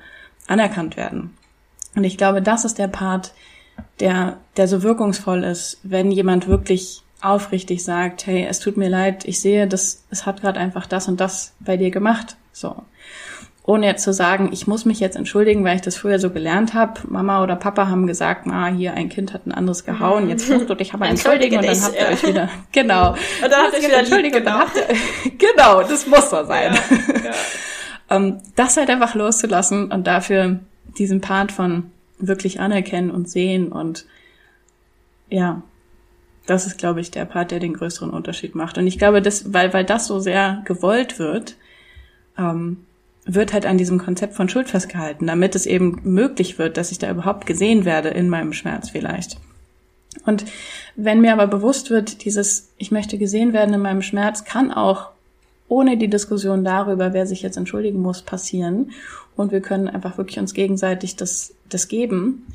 [0.48, 1.34] anerkannt werden.
[1.98, 3.34] Und ich glaube, das ist der Part,
[4.00, 9.26] der, der so wirkungsvoll ist, wenn jemand wirklich aufrichtig sagt, hey, es tut mir leid,
[9.26, 12.38] ich sehe, das, es hat gerade einfach das und das bei dir gemacht.
[12.54, 12.76] So.
[13.64, 16.76] Ohne jetzt zu sagen, ich muss mich jetzt entschuldigen, weil ich das früher so gelernt
[16.76, 17.02] habe.
[17.08, 20.70] Mama oder Papa haben gesagt, ah, hier ein Kind hat ein anderes gehauen, jetzt flucht
[20.70, 23.10] und ich habe entschuldigen und dann habt ihr euch wieder, genau.
[23.10, 24.62] Und dann habt ihr wieder entschuldigen genau.
[24.62, 26.76] und dann habt ihr, genau, das muss so sein.
[26.76, 27.32] Ja,
[28.12, 28.16] ja.
[28.16, 30.60] um, das halt einfach loszulassen und dafür
[31.00, 34.06] diesen Part von wirklich anerkennen und sehen und
[35.30, 35.62] ja,
[36.48, 38.78] Das ist, glaube ich, der Part, der den größeren Unterschied macht.
[38.78, 41.58] Und ich glaube, das, weil, weil das so sehr gewollt wird,
[42.38, 42.86] ähm,
[43.26, 46.98] wird halt an diesem Konzept von Schuld festgehalten, damit es eben möglich wird, dass ich
[46.98, 49.38] da überhaupt gesehen werde in meinem Schmerz vielleicht.
[50.26, 50.46] Und
[50.96, 55.10] wenn mir aber bewusst wird, dieses Ich möchte gesehen werden in meinem Schmerz kann auch
[55.68, 58.92] ohne die Diskussion darüber, wer sich jetzt entschuldigen muss, passieren
[59.36, 62.48] und wir können einfach wirklich uns gegenseitig das, das geben,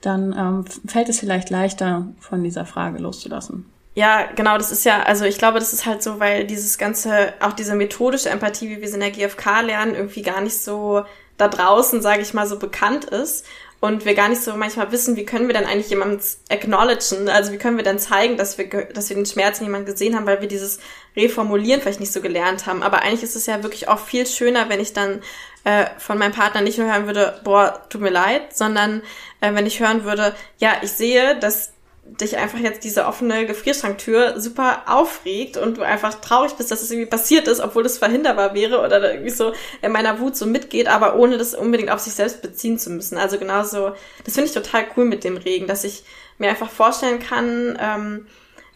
[0.00, 3.66] dann ähm, fällt es vielleicht leichter, von dieser Frage loszulassen.
[3.94, 7.34] Ja, genau, das ist ja, also ich glaube, das ist halt so, weil dieses ganze,
[7.40, 11.02] auch diese methodische Empathie, wie wir sie in der GfK lernen, irgendwie gar nicht so
[11.36, 13.44] da draußen, sage ich mal, so bekannt ist
[13.80, 17.52] und wir gar nicht so manchmal wissen, wie können wir denn eigentlich jemanden acknowledgen, also
[17.52, 20.24] wie können wir denn zeigen, dass wir, dass wir den Schmerz in jemandem gesehen haben,
[20.24, 20.78] weil wir dieses
[21.16, 22.82] Reformulieren vielleicht nicht so gelernt haben.
[22.82, 25.22] Aber eigentlich ist es ja wirklich auch viel schöner, wenn ich dann
[25.64, 29.02] äh, von meinem Partner nicht nur hören würde, boah, tut mir leid, sondern
[29.40, 31.72] äh, wenn ich hören würde, ja, ich sehe, dass
[32.04, 36.90] dich einfach jetzt diese offene Gefrierschranktür super aufregt und du einfach traurig bist, dass es
[36.90, 40.88] irgendwie passiert ist, obwohl das verhinderbar wäre oder irgendwie so in meiner Wut so mitgeht,
[40.88, 43.18] aber ohne das unbedingt auf sich selbst beziehen zu müssen.
[43.18, 43.92] Also genauso,
[44.24, 46.02] das finde ich total cool mit dem Regen, dass ich
[46.38, 48.26] mir einfach vorstellen kann, ähm,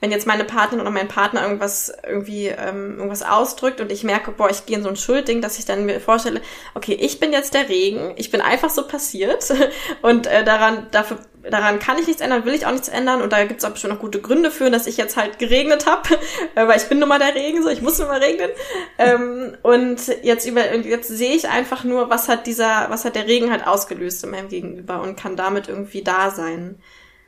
[0.00, 4.30] wenn jetzt meine Partnerin oder mein Partner irgendwas irgendwie ähm, irgendwas ausdrückt und ich merke,
[4.30, 6.42] boah, ich gehe in so ein Schuldding, dass ich dann mir vorstelle,
[6.74, 9.52] okay, ich bin jetzt der Regen, ich bin einfach so passiert
[10.02, 13.32] und äh, daran dafür daran kann ich nichts ändern, will ich auch nichts ändern und
[13.32, 16.18] da gibt es auch bestimmt noch gute Gründe für, dass ich jetzt halt geregnet habe,
[16.56, 18.50] äh, weil ich bin nun mal der Regen, so ich muss nun mal regnen
[18.98, 23.28] ähm, und jetzt über jetzt sehe ich einfach nur, was hat dieser, was hat der
[23.28, 26.80] Regen halt ausgelöst in meinem Gegenüber und kann damit irgendwie da sein.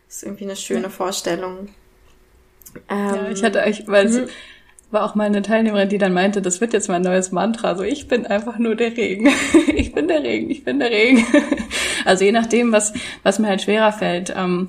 [0.07, 0.91] Das ist irgendwie eine schöne.
[0.91, 1.69] Vorstellung.
[2.89, 4.27] Ähm, ja, ich hatte eigentlich, weil es mhm.
[4.91, 7.75] war auch mal eine Teilnehmerin, die dann meinte, das wird jetzt mein neues Mantra.
[7.75, 9.29] So, ich bin einfach nur der Regen.
[9.75, 11.25] ich bin der Regen, ich bin der Regen.
[12.05, 14.35] also je nachdem, was, was mir halt schwerer fällt.
[14.37, 14.69] Ähm,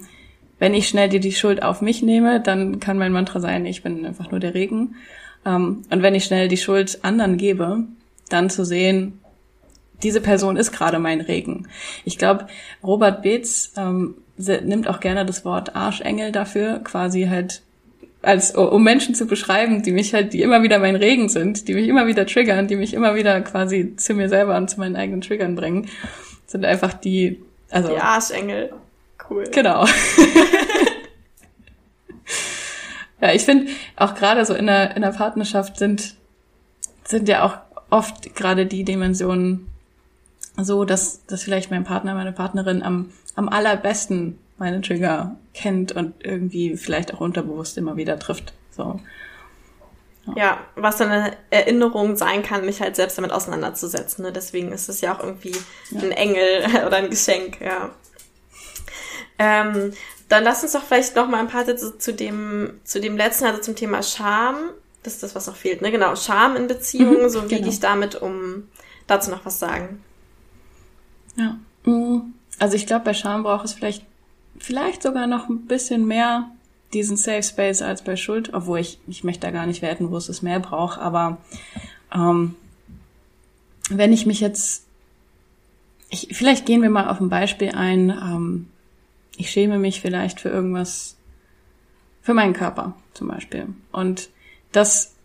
[0.60, 3.82] wenn ich schnell die, die Schuld auf mich nehme, dann kann mein Mantra sein, ich
[3.82, 4.95] bin einfach nur der Regen.
[5.45, 7.86] Ähm, und wenn ich schnell die Schuld anderen gebe,
[8.30, 9.19] dann zu sehen,
[10.04, 11.67] diese Person ist gerade mein Regen.
[12.06, 12.48] Ich glaube,
[12.84, 17.62] Robert Beetz ähm, nimmt auch gerne das Wort Arschengel dafür, quasi halt
[18.22, 21.74] als um Menschen zu beschreiben, die mich halt, die immer wieder mein Regen sind, die
[21.74, 24.98] mich immer wieder triggern, die mich immer wieder quasi zu mir selber und zu meinen
[24.98, 25.90] eigenen Triggern bringen,
[26.46, 27.90] sind einfach die, also.
[27.90, 28.74] Die Arschengel.
[29.30, 29.46] Cool.
[29.52, 29.86] Genau.
[33.22, 36.16] ja, ich finde auch gerade so in der, in der Partnerschaft sind,
[37.06, 37.58] sind ja auch
[37.90, 39.68] oft gerade die Dimensionen
[40.58, 46.13] so, dass, dass vielleicht mein Partner, meine Partnerin am, am allerbesten meine Trigger kennt und
[46.24, 48.54] irgendwie vielleicht auch unterbewusst immer wieder trifft.
[48.72, 49.00] So.
[50.28, 50.34] Ja.
[50.36, 54.24] ja, was dann eine Erinnerung sein kann, mich halt selbst damit auseinanderzusetzen.
[54.24, 54.32] Ne?
[54.32, 55.56] Deswegen ist es ja auch irgendwie
[55.91, 56.02] ja.
[56.02, 57.89] ein Engel oder ein Geschenk, ja.
[59.38, 59.93] Ähm,
[60.28, 63.45] dann lass uns doch vielleicht noch mal ein paar Sätze zu dem, zu dem letzten,
[63.45, 64.56] also zum Thema Scham.
[65.02, 65.91] Das ist das, was noch fehlt, ne?
[65.91, 67.62] Genau, Scham in Beziehungen, mhm, so wie genau.
[67.62, 68.67] gehe ich damit um.
[69.08, 70.04] Dazu noch was sagen.
[71.36, 71.58] Ja.
[71.84, 74.06] Mm, also ich glaube, bei Scham braucht es vielleicht
[74.60, 76.50] vielleicht sogar noch ein bisschen mehr
[76.93, 80.17] diesen Safe Space als bei Schuld, obwohl ich, ich möchte da gar nicht werten, wo
[80.17, 81.38] es es mehr braucht, aber
[82.13, 82.56] ähm,
[83.89, 84.86] wenn ich mich jetzt,
[86.10, 88.67] ich, vielleicht gehen wir mal auf ein Beispiel ein, ähm,
[89.38, 91.15] ich schäme mich vielleicht für irgendwas,
[92.22, 93.67] für meinen Körper zum Beispiel.
[93.91, 94.30] Und
[94.72, 95.15] das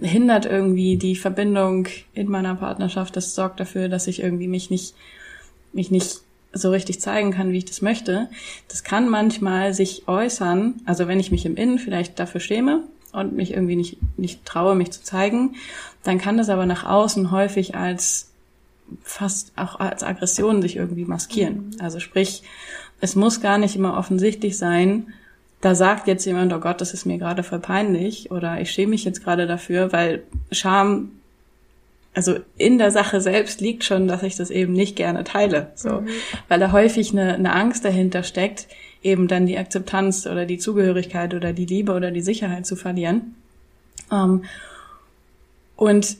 [0.00, 3.16] hindert irgendwie die Verbindung in meiner Partnerschaft.
[3.16, 4.94] Das sorgt dafür, dass ich irgendwie mich nicht,
[5.72, 6.20] mich nicht
[6.52, 8.28] so richtig zeigen kann, wie ich das möchte.
[8.68, 13.32] Das kann manchmal sich äußern, also wenn ich mich im Innen vielleicht dafür schäme und
[13.34, 15.54] mich irgendwie nicht, nicht traue, mich zu zeigen,
[16.02, 18.30] dann kann das aber nach außen häufig als
[19.02, 21.72] fast auch als Aggression sich irgendwie maskieren.
[21.74, 21.80] Mhm.
[21.80, 22.42] Also sprich,
[23.00, 25.06] es muss gar nicht immer offensichtlich sein,
[25.62, 28.90] da sagt jetzt jemand, oh Gott, das ist mir gerade voll peinlich oder ich schäme
[28.90, 31.12] mich jetzt gerade dafür, weil Scham
[32.14, 36.02] also in der Sache selbst liegt schon, dass ich das eben nicht gerne teile, so,
[36.02, 36.08] mhm.
[36.48, 38.68] weil da häufig eine, eine Angst dahinter steckt,
[39.02, 43.34] eben dann die Akzeptanz oder die Zugehörigkeit oder die Liebe oder die Sicherheit zu verlieren.
[44.10, 44.44] Ähm,
[45.76, 46.16] und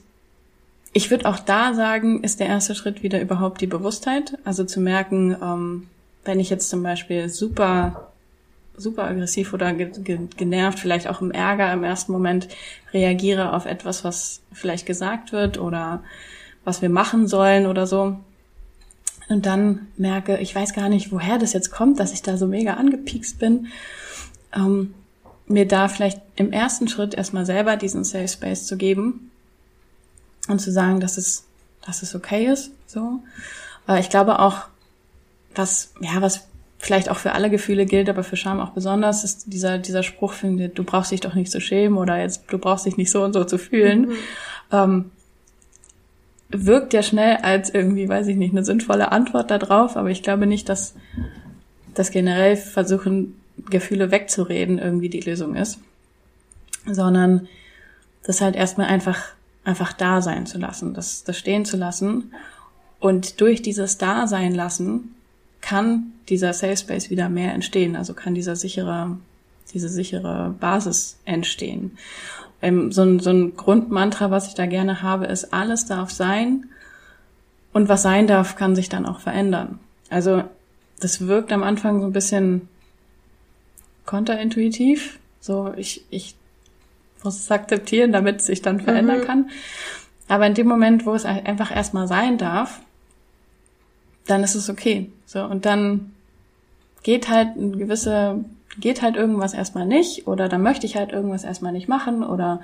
[0.94, 4.80] ich würde auch da sagen, ist der erste Schritt wieder überhaupt die Bewusstheit, also zu
[4.80, 5.86] merken, ähm,
[6.24, 8.11] wenn ich jetzt zum Beispiel super
[8.76, 12.48] super aggressiv oder ge ge genervt, vielleicht auch im Ärger im ersten Moment
[12.92, 16.02] reagiere auf etwas, was vielleicht gesagt wird oder
[16.64, 18.16] was wir machen sollen oder so.
[19.28, 22.46] Und dann merke, ich weiß gar nicht, woher das jetzt kommt, dass ich da so
[22.46, 23.68] mega angepiekst bin.
[24.54, 24.94] Ähm,
[25.46, 29.30] mir da vielleicht im ersten Schritt erstmal selber diesen Safe Space zu geben
[30.48, 31.44] und zu sagen, dass es,
[31.84, 33.20] dass es okay ist, so.
[33.88, 34.66] Äh, ich glaube auch,
[35.54, 36.46] was, ja, was
[36.82, 40.32] vielleicht auch für alle Gefühle gilt, aber für Scham auch besonders, ist dieser, dieser Spruch,
[40.32, 43.22] finde, du brauchst dich doch nicht zu schämen oder jetzt, du brauchst dich nicht so
[43.22, 44.16] und so zu fühlen, mhm.
[44.72, 45.10] ähm,
[46.48, 50.48] wirkt ja schnell als irgendwie, weiß ich nicht, eine sinnvolle Antwort darauf, aber ich glaube
[50.48, 50.96] nicht, dass
[51.94, 53.40] das generell versuchen,
[53.70, 55.78] Gefühle wegzureden irgendwie die Lösung ist,
[56.84, 57.46] sondern
[58.24, 59.22] das halt erstmal einfach,
[59.62, 62.32] einfach da sein zu lassen, das, das stehen zu lassen
[62.98, 65.14] und durch dieses Dasein lassen
[65.72, 69.16] kann dieser Safe Space wieder mehr entstehen, also kann dieser sichere,
[69.72, 71.96] diese sichere Basis entstehen.
[72.60, 76.66] Ähm, so, ein, so ein Grundmantra, was ich da gerne habe, ist, alles darf sein
[77.72, 79.78] und was sein darf, kann sich dann auch verändern.
[80.10, 80.44] Also
[81.00, 82.68] das wirkt am Anfang so ein bisschen
[84.04, 85.20] konterintuitiv.
[85.40, 86.34] So, ich, ich
[87.24, 89.24] muss es akzeptieren, damit es sich dann verändern mhm.
[89.24, 89.50] kann.
[90.28, 92.82] Aber in dem Moment, wo es einfach erstmal sein darf,
[94.26, 95.10] dann ist es okay.
[95.26, 96.12] So, und dann
[97.02, 98.44] geht halt ein gewisse,
[98.78, 102.60] geht halt irgendwas erstmal nicht, oder dann möchte ich halt irgendwas erstmal nicht machen, oder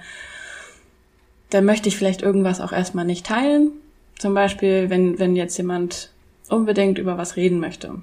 [1.50, 3.72] dann möchte ich vielleicht irgendwas auch erstmal nicht teilen.
[4.18, 6.10] Zum Beispiel, wenn, wenn jetzt jemand
[6.48, 7.94] unbedingt über was reden möchte.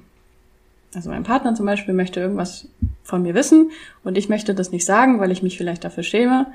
[0.96, 2.70] Also mein Partner zum Beispiel möchte irgendwas
[3.04, 3.72] von mir wissen
[4.04, 6.48] und ich möchte das nicht sagen, weil ich mich vielleicht dafür schäme.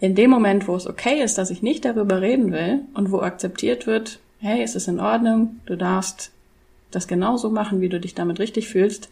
[0.00, 3.20] In dem Moment, wo es okay ist, dass ich nicht darüber reden will und wo
[3.20, 6.30] akzeptiert wird, hey, es ist in Ordnung, du darfst
[6.90, 9.10] das genauso machen, wie du dich damit richtig fühlst,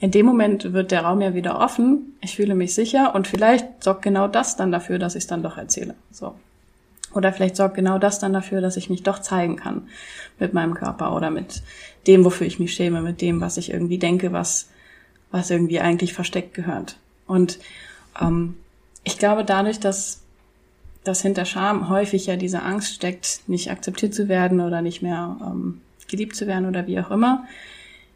[0.00, 3.84] in dem Moment wird der Raum ja wieder offen, ich fühle mich sicher und vielleicht
[3.84, 5.94] sorgt genau das dann dafür, dass ich es dann doch erzähle.
[6.10, 6.34] So.
[7.12, 9.88] Oder vielleicht sorgt genau das dann dafür, dass ich mich doch zeigen kann
[10.38, 11.62] mit meinem Körper oder mit
[12.06, 14.70] dem, wofür ich mich schäme, mit dem, was ich irgendwie denke, was,
[15.30, 16.96] was irgendwie eigentlich versteckt gehört.
[17.26, 17.58] Und
[18.18, 18.56] ähm,
[19.04, 20.22] ich glaube, dadurch, dass,
[21.04, 25.36] dass hinter Scham häufig ja diese Angst steckt, nicht akzeptiert zu werden oder nicht mehr
[25.42, 27.44] ähm, geliebt zu werden oder wie auch immer,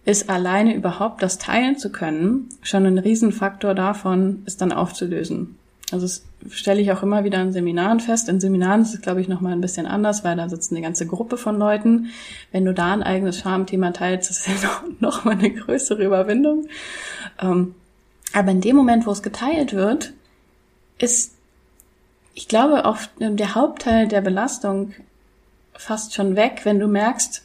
[0.04, 5.56] ist alleine überhaupt das teilen zu können schon ein Riesenfaktor davon, es dann aufzulösen.
[5.92, 8.28] Also das stelle ich auch immer wieder in Seminaren fest.
[8.28, 11.06] In Seminaren ist es, glaube ich, nochmal ein bisschen anders, weil da sitzt eine ganze
[11.06, 12.10] Gruppe von Leuten.
[12.52, 14.68] Wenn du da ein eigenes Schamthema teilst, ist es ja
[15.00, 16.66] noch, noch mal eine größere Überwindung.
[17.40, 17.74] Ähm,
[18.32, 20.12] aber in dem Moment, wo es geteilt wird,
[20.98, 21.34] ist,
[22.34, 24.92] ich glaube, auch der Hauptteil der Belastung
[25.74, 27.44] fast schon weg, wenn du merkst,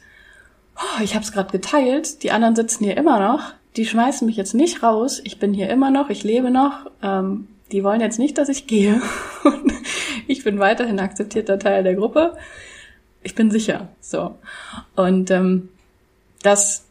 [0.80, 4.36] oh, ich habe es gerade geteilt, die anderen sitzen hier immer noch, die schmeißen mich
[4.36, 8.18] jetzt nicht raus, ich bin hier immer noch, ich lebe noch, ähm, die wollen jetzt
[8.18, 9.00] nicht, dass ich gehe.
[10.26, 12.36] ich bin weiterhin akzeptierter Teil der Gruppe.
[13.22, 13.88] Ich bin sicher.
[14.00, 14.36] So.
[14.96, 15.68] Und ähm,
[16.42, 16.84] das,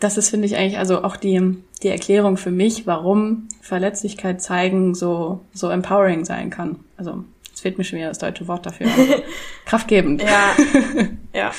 [0.00, 4.94] das ist, finde ich, eigentlich also auch die, die Erklärung für mich, warum Verletzlichkeit zeigen
[4.94, 6.80] so, so empowering sein kann.
[6.96, 8.88] Also, es fehlt mir schon wieder das deutsche Wort dafür.
[9.66, 10.22] Kraftgebend.
[10.22, 10.56] Ja.
[11.34, 11.52] ja.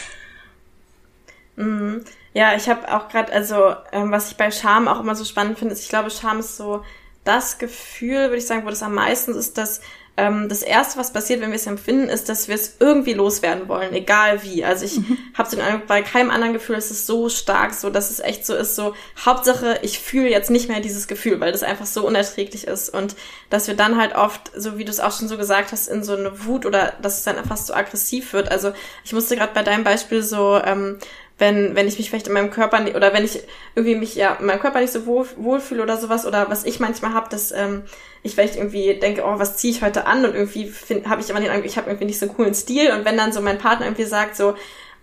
[1.55, 2.03] Mhm.
[2.33, 5.57] Ja, ich habe auch gerade, also ähm, was ich bei Scham auch immer so spannend
[5.57, 6.83] finde, ist, ich glaube, Scham ist so
[7.23, 9.81] das Gefühl, würde ich sagen, wo das am meisten ist, dass
[10.17, 13.67] ähm, das Erste, was passiert, wenn wir es empfinden, ist, dass wir es irgendwie loswerden
[13.67, 14.63] wollen, egal wie.
[14.63, 15.17] Also ich mhm.
[15.33, 18.21] habe so den Eindruck, bei keinem anderen Gefühl ist es so stark, so dass es
[18.21, 21.85] echt so ist, so Hauptsache, ich fühle jetzt nicht mehr dieses Gefühl, weil das einfach
[21.85, 23.15] so unerträglich ist und
[23.49, 26.03] dass wir dann halt oft, so wie du es auch schon so gesagt hast, in
[26.03, 28.49] so eine Wut oder dass es dann fast so aggressiv wird.
[28.49, 28.71] Also
[29.03, 30.97] ich musste gerade bei deinem Beispiel so ähm,
[31.37, 33.41] wenn, wenn ich mich vielleicht in meinem Körper nicht, oder wenn ich
[33.75, 36.79] irgendwie mich ja in meinem Körper nicht so wohl, wohlfühle oder sowas, oder was ich
[36.79, 37.83] manchmal habe, dass ähm,
[38.23, 40.73] ich vielleicht irgendwie denke, oh, was ziehe ich heute an und irgendwie
[41.07, 43.17] habe ich immer den Eindruck, ich habe irgendwie nicht so einen coolen Stil und wenn
[43.17, 44.55] dann so mein Partner irgendwie sagt so,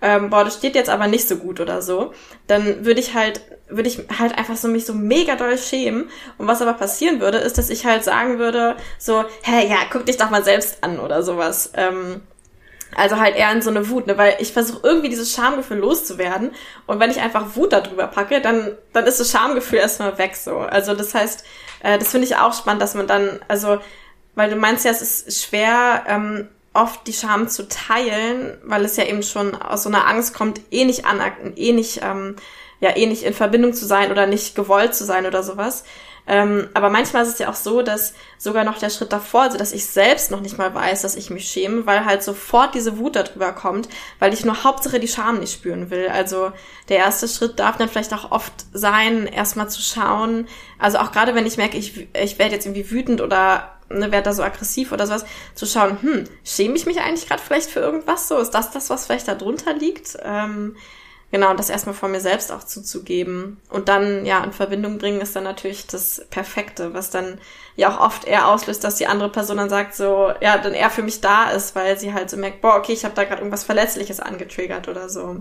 [0.03, 2.13] ähm, boah, das steht jetzt aber nicht so gut oder so,
[2.49, 6.11] dann würde ich halt, würde ich halt einfach so mich so mega doll schämen.
[6.39, 10.05] Und was aber passieren würde, ist, dass ich halt sagen würde, so, hä, ja, guck
[10.05, 11.73] dich doch mal selbst an oder sowas.
[11.77, 12.21] Ähm,
[12.95, 14.19] also halt eher in so eine Wut, ne?
[14.19, 16.53] weil ich versuche irgendwie dieses Schamgefühl loszuwerden
[16.87, 20.59] und wenn ich einfach Wut darüber packe, dann, dann ist das Schamgefühl erstmal weg so.
[20.59, 21.45] Also das heißt,
[21.83, 23.79] äh, das finde ich auch spannend, dass man dann, also,
[24.35, 28.97] weil du meinst ja, es ist schwer, ähm, oft die Scham zu teilen, weil es
[28.97, 32.37] ja eben schon aus so einer Angst kommt, eh nicht anerkennen, eh nicht, ähm,
[32.81, 35.85] ja, eh nicht in Verbindung zu sein oder nicht gewollt zu sein oder sowas.
[36.27, 39.59] Ähm, aber manchmal ist es ja auch so, dass sogar noch der Schritt davor, also
[39.59, 42.99] dass ich selbst noch nicht mal weiß, dass ich mich schäme, weil halt sofort diese
[42.99, 43.89] Wut darüber kommt,
[44.21, 46.09] weil ich nur Hauptsache die Scham nicht spüren will.
[46.09, 46.53] Also
[46.89, 50.47] der erste Schritt darf dann vielleicht auch oft sein, erstmal zu schauen.
[50.79, 54.25] Also auch gerade wenn ich merke, ich, ich werde jetzt irgendwie wütend oder ne, werde
[54.25, 57.81] da so aggressiv oder sowas, zu schauen, hm, schäme ich mich eigentlich gerade vielleicht für
[57.81, 58.39] irgendwas so?
[58.39, 60.17] Ist das das, was vielleicht da drunter liegt?
[60.23, 60.77] Ähm,
[61.33, 63.57] Genau, und das erstmal von mir selbst auch zuzugeben.
[63.71, 67.39] Und dann, ja, in Verbindung bringen ist dann natürlich das Perfekte, was dann
[67.75, 70.91] ja auch oft eher auslöst, dass die andere Person dann sagt, so, ja, dann eher
[70.91, 73.39] für mich da ist, weil sie halt so merkt, boah, okay, ich habe da gerade
[73.39, 75.41] irgendwas Verletzliches angetriggert oder so.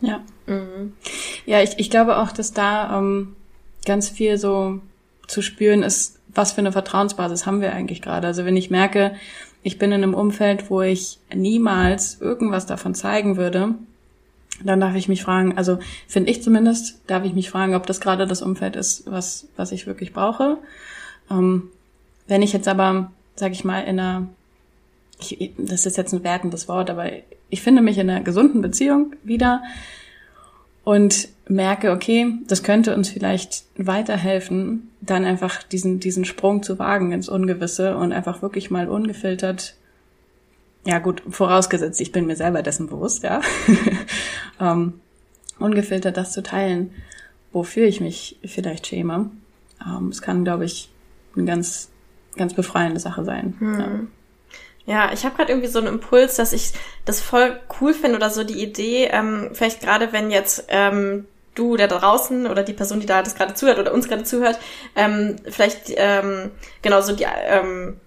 [0.00, 0.20] Ja.
[0.46, 0.92] Mhm.
[1.44, 3.34] Ja, ich, ich glaube auch, dass da ähm,
[3.84, 4.78] ganz viel so
[5.26, 8.28] zu spüren ist, was für eine Vertrauensbasis haben wir eigentlich gerade.
[8.28, 9.16] Also wenn ich merke,
[9.64, 13.74] ich bin in einem Umfeld, wo ich niemals irgendwas davon zeigen würde,
[14.62, 18.00] dann darf ich mich fragen, also finde ich zumindest, darf ich mich fragen, ob das
[18.00, 20.58] gerade das Umfeld ist, was, was ich wirklich brauche.
[21.30, 21.70] Ähm,
[22.26, 24.28] wenn ich jetzt aber, sag ich mal, in einer,
[25.18, 27.10] ich, das ist jetzt ein wertendes Wort, aber
[27.50, 29.62] ich finde mich in einer gesunden Beziehung wieder
[30.84, 37.12] und merke, okay, das könnte uns vielleicht weiterhelfen, dann einfach diesen, diesen Sprung zu wagen
[37.12, 39.74] ins Ungewisse und einfach wirklich mal ungefiltert
[40.84, 43.40] ja gut, vorausgesetzt, ich bin mir selber dessen bewusst, ja,
[44.60, 45.00] ähm,
[45.58, 46.92] ungefiltert das zu teilen,
[47.52, 49.30] wofür ich mich vielleicht schäme.
[49.84, 50.90] Ähm, es kann, glaube ich,
[51.36, 51.90] eine ganz,
[52.36, 53.54] ganz befreiende Sache sein.
[53.58, 53.80] Hm.
[53.80, 53.88] Ja.
[54.86, 56.72] Ja, ich habe gerade irgendwie so einen Impuls, dass ich
[57.06, 61.76] das voll cool finde oder so die Idee, ähm, vielleicht gerade wenn jetzt ähm, du
[61.76, 64.58] da draußen oder die Person, die da das gerade zuhört oder uns gerade zuhört,
[64.94, 66.50] ähm, vielleicht ähm,
[66.82, 67.98] genau so die ähm,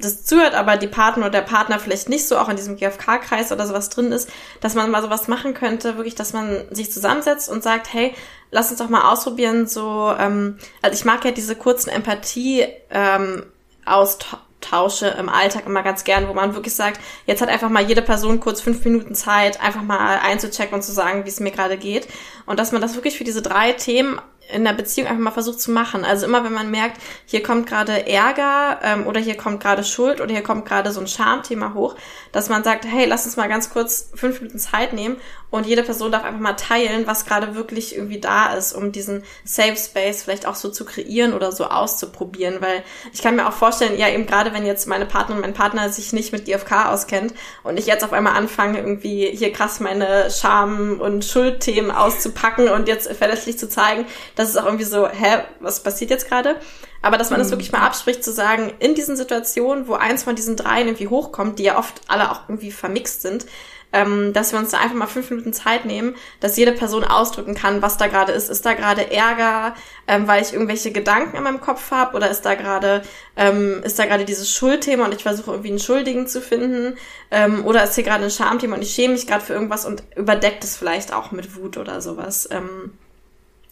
[0.00, 3.52] das zuhört, aber die Partner oder der Partner vielleicht nicht so auch in diesem GFK-Kreis
[3.52, 4.28] oder sowas drin ist,
[4.60, 8.14] dass man mal sowas machen könnte, wirklich, dass man sich zusammensetzt und sagt, hey,
[8.50, 13.44] lass uns doch mal ausprobieren, so, ähm, also ich mag ja diese kurzen Empathie ähm,
[13.84, 18.02] Austausche im Alltag immer ganz gern, wo man wirklich sagt, jetzt hat einfach mal jede
[18.02, 21.76] Person kurz fünf Minuten Zeit, einfach mal einzuchecken und zu sagen, wie es mir gerade
[21.76, 22.08] geht.
[22.46, 24.20] Und dass man das wirklich für diese drei Themen
[24.52, 26.04] in der Beziehung einfach mal versucht zu machen.
[26.04, 30.20] Also immer, wenn man merkt, hier kommt gerade Ärger ähm, oder hier kommt gerade Schuld
[30.20, 31.96] oder hier kommt gerade so ein Schamthema hoch,
[32.32, 35.16] dass man sagt, hey, lass uns mal ganz kurz fünf Minuten Zeit nehmen
[35.50, 39.24] und jede Person darf einfach mal teilen, was gerade wirklich irgendwie da ist, um diesen
[39.44, 42.60] Safe Space vielleicht auch so zu kreieren oder so auszuprobieren.
[42.60, 45.88] Weil ich kann mir auch vorstellen, ja eben gerade wenn jetzt meine Partnerin, mein Partner
[45.88, 47.34] sich nicht mit GFK auskennt
[47.64, 52.86] und ich jetzt auf einmal anfange, irgendwie hier krass meine Scham- und Schuldthemen auszupacken und
[52.86, 56.56] jetzt verlässlich zu zeigen, das ist auch irgendwie so, hä, was passiert jetzt gerade?
[57.02, 57.52] Aber dass man das mhm.
[57.52, 61.58] wirklich mal abspricht, zu sagen, in diesen Situationen, wo eins von diesen dreien irgendwie hochkommt,
[61.58, 63.46] die ja oft alle auch irgendwie vermixt sind,
[63.92, 67.54] ähm, dass wir uns da einfach mal fünf Minuten Zeit nehmen, dass jede Person ausdrücken
[67.54, 68.50] kann, was da gerade ist.
[68.50, 69.74] Ist da gerade Ärger,
[70.06, 73.02] ähm, weil ich irgendwelche Gedanken in meinem Kopf habe, oder ist da gerade
[73.36, 76.96] ähm, ist da gerade dieses Schuldthema und ich versuche irgendwie einen Schuldigen zu finden,
[77.30, 80.02] ähm, oder ist hier gerade ein Schamthema und ich schäme mich gerade für irgendwas und
[80.16, 82.48] überdeckt es vielleicht auch mit Wut oder sowas.
[82.50, 82.92] Ähm,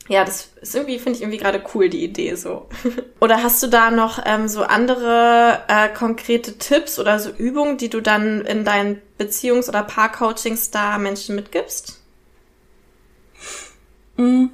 [0.09, 2.66] ja, das ist irgendwie, finde ich irgendwie gerade cool, die Idee so.
[3.20, 7.90] oder hast du da noch ähm, so andere äh, konkrete Tipps oder so Übungen, die
[7.90, 12.00] du dann in deinen Beziehungs- oder Paarcoachings da Menschen mitgibst?
[14.16, 14.46] Mm.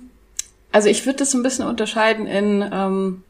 [0.72, 3.22] Also ich würde das so ein bisschen unterscheiden in, ähm,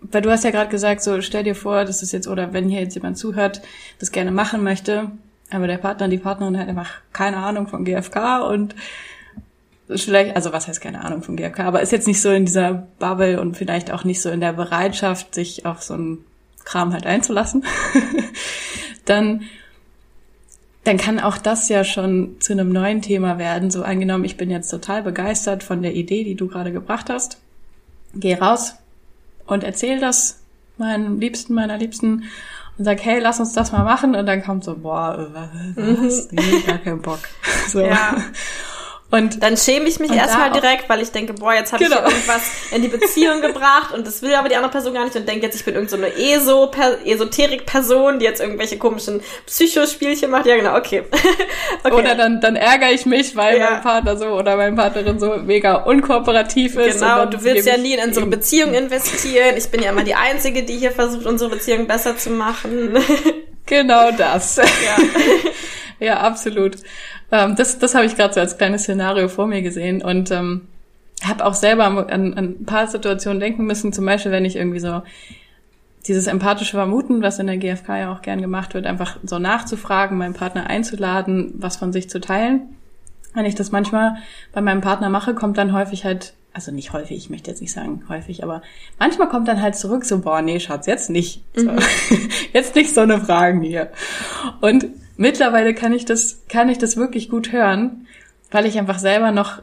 [0.00, 2.68] weil du hast ja gerade gesagt, so stell dir vor, das ist jetzt, oder wenn
[2.68, 3.60] hier jetzt jemand zuhört,
[3.98, 5.10] das gerne machen möchte,
[5.50, 8.74] aber der Partner, die Partnerin hat einfach keine Ahnung von GFK und
[9.88, 12.72] vielleicht, also was heißt keine Ahnung vom GFK, aber ist jetzt nicht so in dieser
[12.98, 16.24] Bubble und vielleicht auch nicht so in der Bereitschaft, sich auf so einen
[16.64, 17.64] Kram halt einzulassen,
[19.04, 19.42] dann,
[20.84, 23.70] dann kann auch das ja schon zu einem neuen Thema werden.
[23.70, 27.38] So angenommen, ich bin jetzt total begeistert von der Idee, die du gerade gebracht hast.
[28.14, 28.74] Geh raus
[29.46, 30.40] und erzähl das
[30.76, 32.24] meinem Liebsten, meiner Liebsten
[32.76, 34.14] und sag, hey, lass uns das mal machen.
[34.14, 35.76] Und dann kommt so, boah, was?
[35.76, 36.28] Mhm.
[36.32, 37.20] Nee, gar keinen Bock.
[37.68, 37.80] So.
[37.80, 38.16] Ja.
[39.14, 41.98] Und dann schäme ich mich erstmal direkt, weil ich denke, boah, jetzt habe genau.
[41.98, 45.14] ich irgendwas in die Beziehung gebracht und das will aber die andere Person gar nicht
[45.14, 46.70] und denke jetzt, ich bin irgendeine so Eso
[47.04, 50.46] Esoterik-Person, die jetzt irgendwelche komischen Psychospielchen macht.
[50.46, 51.04] Ja, genau, okay.
[51.84, 51.94] okay.
[51.94, 53.70] Oder dann, dann ärgere ich mich, weil ja.
[53.70, 56.98] mein Partner so oder meine Partnerin so mega unkooperativ ist.
[56.98, 59.56] Genau, du willst ja nie in unsere Beziehung investieren.
[59.56, 62.98] Ich bin ja immer die Einzige, die hier versucht, unsere Beziehung besser zu machen.
[63.66, 64.56] genau das.
[64.56, 64.64] Ja,
[66.06, 66.76] ja absolut.
[67.32, 70.62] Ähm, das das habe ich gerade so als kleines Szenario vor mir gesehen und ähm,
[71.22, 74.80] habe auch selber an, an ein paar Situationen denken müssen, zum Beispiel, wenn ich irgendwie
[74.80, 75.02] so
[76.06, 80.18] dieses empathische Vermuten, was in der GfK ja auch gern gemacht wird, einfach so nachzufragen,
[80.18, 82.62] meinen Partner einzuladen, was von sich zu teilen.
[83.32, 84.16] Wenn ich das manchmal
[84.52, 87.72] bei meinem Partner mache, kommt dann häufig halt, also nicht häufig, ich möchte jetzt nicht
[87.72, 88.62] sagen häufig, aber
[88.98, 91.42] manchmal kommt dann halt zurück so, boah, nee, Schatz, jetzt nicht.
[91.56, 91.70] So.
[91.70, 91.78] Mhm.
[92.52, 93.90] jetzt nicht so eine Fragen hier.
[94.60, 98.06] Und mittlerweile kann ich das, kann ich das wirklich gut hören,
[98.50, 99.62] weil ich einfach selber noch,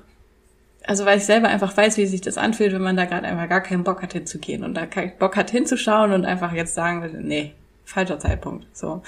[0.86, 3.50] also weil ich selber einfach weiß, wie sich das anfühlt, wenn man da gerade einfach
[3.50, 7.02] gar keinen Bock hat hinzugehen und da keinen Bock hat hinzuschauen und einfach jetzt sagen
[7.02, 7.54] will, nee,
[7.86, 9.02] falscher Zeitpunkt, so.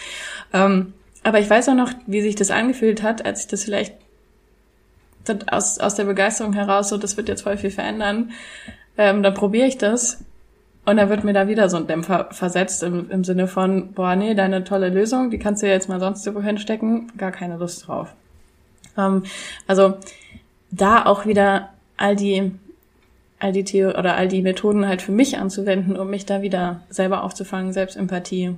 [0.53, 3.95] Ähm, aber ich weiß auch noch, wie sich das angefühlt hat, als ich das vielleicht
[5.49, 8.31] aus, aus der Begeisterung heraus, so, das wird jetzt voll viel verändern,
[8.97, 10.23] ähm, dann probiere ich das
[10.85, 14.15] und dann wird mir da wieder so ein Dämpfer versetzt im, im Sinne von, boah,
[14.15, 17.57] nee, deine tolle Lösung, die kannst du ja jetzt mal sonst irgendwo hinstecken, gar keine
[17.57, 18.13] Lust drauf.
[18.97, 19.23] Ähm,
[19.67, 19.95] also
[20.71, 22.51] da auch wieder all die
[23.43, 26.81] all die Theo oder all die Methoden halt für mich anzuwenden, um mich da wieder
[26.89, 28.55] selber aufzufangen, Selbstempathie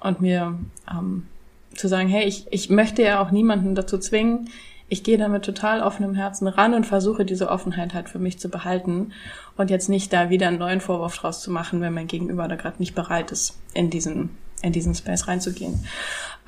[0.00, 0.58] und mir
[0.90, 1.28] ähm,
[1.74, 4.48] zu sagen, hey, ich, ich möchte ja auch niemanden dazu zwingen.
[4.88, 8.38] Ich gehe da mit total offenem Herzen ran und versuche diese Offenheit halt für mich
[8.38, 9.12] zu behalten
[9.56, 12.56] und jetzt nicht da wieder einen neuen Vorwurf draus zu machen, wenn mein Gegenüber da
[12.56, 14.30] gerade nicht bereit ist, in diesen,
[14.62, 15.84] in diesen Space reinzugehen.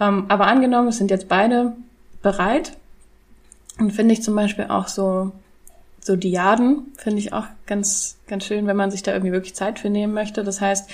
[0.01, 1.73] Ähm, aber angenommen, es sind jetzt beide
[2.23, 2.77] bereit
[3.79, 5.33] und finde ich zum Beispiel auch so
[6.07, 9.81] so Diaden finde ich auch ganz, ganz schön, wenn man sich da irgendwie wirklich Zeit
[9.81, 10.45] für nehmen möchte.
[10.45, 10.89] Das heißt,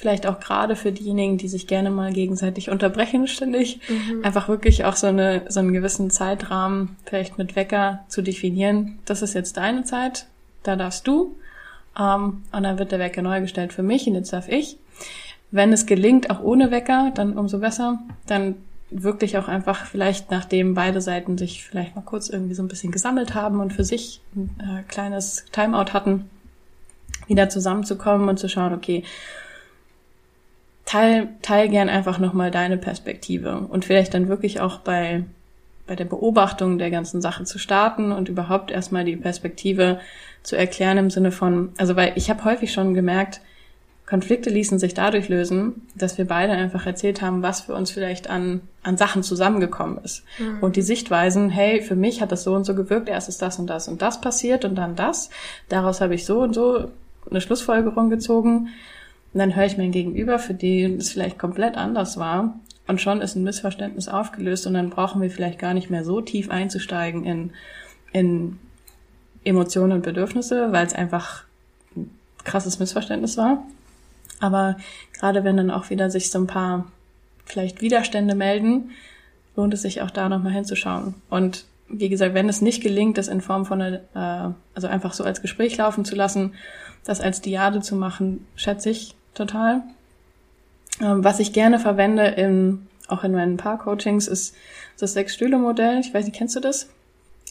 [0.00, 4.24] vielleicht auch gerade für diejenigen, die sich gerne mal gegenseitig unterbrechen ständig, mhm.
[4.24, 8.98] einfach wirklich auch so eine, so einen gewissen Zeitrahmen vielleicht mit Wecker zu definieren.
[9.04, 10.26] Das ist jetzt deine Zeit,
[10.62, 11.36] da darfst du.
[11.98, 14.78] Ähm, und dann wird der Wecker neu gestellt für mich und jetzt darf ich.
[15.50, 17.98] Wenn es gelingt, auch ohne Wecker, dann umso besser.
[18.26, 18.54] Dann
[18.90, 22.90] wirklich auch einfach vielleicht, nachdem beide Seiten sich vielleicht mal kurz irgendwie so ein bisschen
[22.90, 26.30] gesammelt haben und für sich ein äh, kleines Timeout hatten,
[27.26, 29.04] wieder zusammenzukommen und zu schauen, okay,
[30.90, 35.22] teil, teil gern einfach nochmal deine Perspektive und vielleicht dann wirklich auch bei,
[35.86, 40.00] bei der Beobachtung der ganzen Sache zu starten und überhaupt erstmal die Perspektive
[40.42, 43.40] zu erklären im Sinne von, also weil ich habe häufig schon gemerkt,
[44.04, 48.28] Konflikte ließen sich dadurch lösen, dass wir beide einfach erzählt haben, was für uns vielleicht
[48.28, 50.24] an, an Sachen zusammengekommen ist.
[50.40, 50.58] Mhm.
[50.60, 53.60] Und die Sichtweisen, hey, für mich hat das so und so gewirkt, erst ist das
[53.60, 55.30] und das und das passiert und dann das.
[55.68, 56.90] Daraus habe ich so und so
[57.30, 58.70] eine Schlussfolgerung gezogen.
[59.32, 62.58] Und dann höre ich mein Gegenüber, für den es vielleicht komplett anders war.
[62.86, 66.20] Und schon ist ein Missverständnis aufgelöst und dann brauchen wir vielleicht gar nicht mehr so
[66.20, 67.52] tief einzusteigen in,
[68.12, 68.58] in
[69.44, 71.44] Emotionen und Bedürfnisse, weil es einfach
[71.94, 72.10] ein
[72.44, 73.64] krasses Missverständnis war.
[74.40, 74.76] Aber
[75.12, 76.90] gerade wenn dann auch wieder sich so ein paar
[77.44, 78.90] vielleicht Widerstände melden,
[79.54, 81.14] lohnt es sich auch da nochmal hinzuschauen.
[81.28, 85.12] Und wie gesagt, wenn es nicht gelingt, das in Form von einer, äh, also einfach
[85.12, 86.54] so als Gespräch laufen zu lassen,
[87.04, 89.82] das als Diade zu machen, schätze ich total.
[91.00, 94.54] Ähm, was ich gerne verwende in, auch in meinen Paar-Coachings ist
[94.98, 96.00] das Sechs-Stühle-Modell.
[96.00, 96.88] Ich weiß nicht, kennst du das?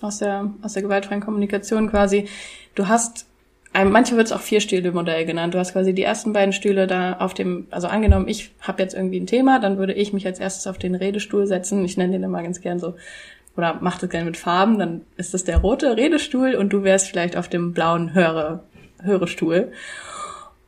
[0.02, 2.28] Aus der, aus der gewaltfreien Kommunikation quasi.
[2.76, 3.26] Du hast
[3.72, 5.54] Manche wird es auch Vier-Stühle-Modell genannt.
[5.54, 8.96] Du hast quasi die ersten beiden Stühle da auf dem, also angenommen, ich habe jetzt
[8.96, 11.86] irgendwie ein Thema, dann würde ich mich als erstes auf den Redestuhl setzen.
[11.86, 12.96] Ich nenne den immer ganz gern so,
[13.56, 17.10] oder mach das gerne mit Farben, dann ist das der rote Redestuhl und du wärst
[17.10, 18.64] vielleicht auf dem blauen Höre,
[19.04, 19.72] Hörestuhl.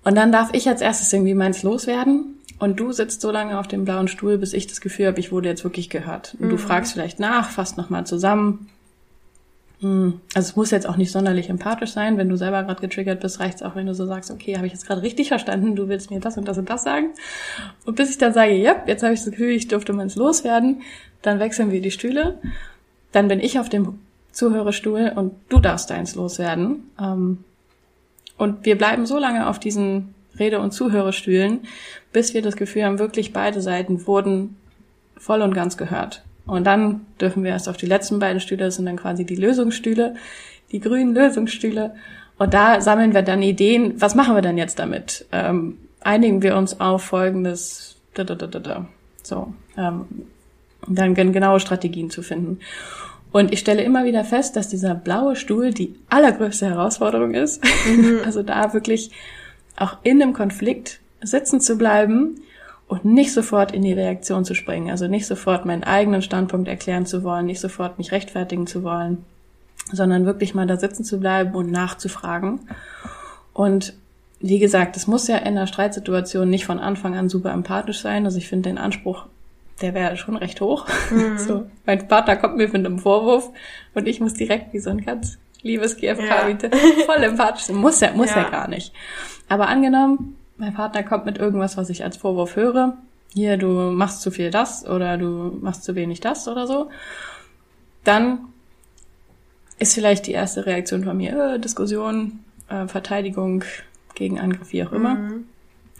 [0.04, 2.40] Und dann darf ich als erstes irgendwie meins loswerden.
[2.60, 5.32] Und du sitzt so lange auf dem blauen Stuhl, bis ich das Gefühl habe, ich
[5.32, 6.36] wurde jetzt wirklich gehört.
[6.40, 6.50] Und mhm.
[6.52, 8.68] du fragst vielleicht nach, fasst nochmal zusammen,
[9.82, 10.22] hm.
[10.36, 12.18] Also es muss jetzt auch nicht sonderlich empathisch sein.
[12.18, 14.68] Wenn du selber gerade getriggert bist, reicht es auch, wenn du so sagst, okay, habe
[14.68, 17.10] ich jetzt gerade richtig verstanden, du willst mir das und das und das sagen.
[17.86, 20.82] Und bis ich dann sage, ja, jetzt habe ich das Gefühl, ich durfte meins loswerden,
[21.24, 22.38] dann wechseln wir die Stühle.
[23.12, 24.00] Dann bin ich auf dem
[24.32, 26.92] Zuhörerstuhl und du darfst deins loswerden.
[27.00, 27.40] Ähm,
[28.42, 31.60] und wir bleiben so lange auf diesen Rede- und Zuhörerstühlen,
[32.12, 34.58] bis wir das Gefühl haben, wirklich beide Seiten wurden
[35.16, 36.24] voll und ganz gehört.
[36.48, 39.36] Und dann dürfen wir erst auf die letzten beiden Stühle, das sind dann quasi die
[39.36, 40.16] Lösungsstühle,
[40.72, 41.94] die grünen Lösungsstühle.
[42.40, 45.28] Und da sammeln wir dann Ideen, was machen wir denn jetzt damit?
[45.32, 48.88] Ähm, einigen wir uns auf folgendes, da, da, da, da, da.
[49.22, 50.06] so, ähm,
[50.88, 52.58] dann genaue Strategien zu finden.
[53.32, 57.64] Und ich stelle immer wieder fest, dass dieser blaue Stuhl die allergrößte Herausforderung ist.
[57.88, 58.20] Mhm.
[58.26, 59.12] Also da wirklich
[59.78, 62.42] auch in einem Konflikt sitzen zu bleiben
[62.88, 67.06] und nicht sofort in die Reaktion zu springen, also nicht sofort meinen eigenen Standpunkt erklären
[67.06, 69.24] zu wollen, nicht sofort mich rechtfertigen zu wollen,
[69.92, 72.60] sondern wirklich mal da sitzen zu bleiben und nachzufragen.
[73.54, 73.94] Und
[74.40, 78.26] wie gesagt, es muss ja in einer Streitsituation nicht von Anfang an super empathisch sein.
[78.26, 79.26] Also ich finde den Anspruch,
[79.82, 80.88] der wäre schon recht hoch.
[81.10, 81.38] Mhm.
[81.38, 83.50] So, mein Partner kommt mir mit einem Vorwurf
[83.94, 86.70] und ich muss direkt wie so ein ganz liebes GFK ja.
[87.06, 87.76] voll empathisch sein.
[87.78, 88.44] Muss ja, muss ja.
[88.44, 88.94] ja gar nicht.
[89.50, 92.98] Aber angenommen, mein Partner kommt mit irgendwas, was ich als Vorwurf höre.
[93.34, 96.90] Hier, du machst zu viel das oder du machst zu wenig das oder so.
[98.04, 98.40] Dann
[99.80, 103.64] ist vielleicht die erste Reaktion von mir, äh, Diskussion, äh, Verteidigung,
[104.16, 105.16] Gegenangriff, wie auch immer.
[105.16, 105.46] Mhm.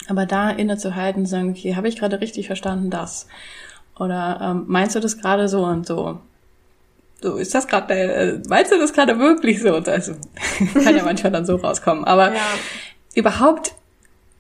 [0.08, 3.28] Aber da innezuhalten, sagen, okay, habe ich gerade richtig verstanden das?
[4.02, 6.20] Oder ähm, meinst du das gerade so und so?
[7.22, 9.76] So, ist das gerade, äh, meinst du das gerade wirklich so?
[9.76, 10.14] Also,
[10.74, 12.04] kann ja manchmal dann so rauskommen.
[12.06, 12.42] Aber ja.
[13.14, 13.76] überhaupt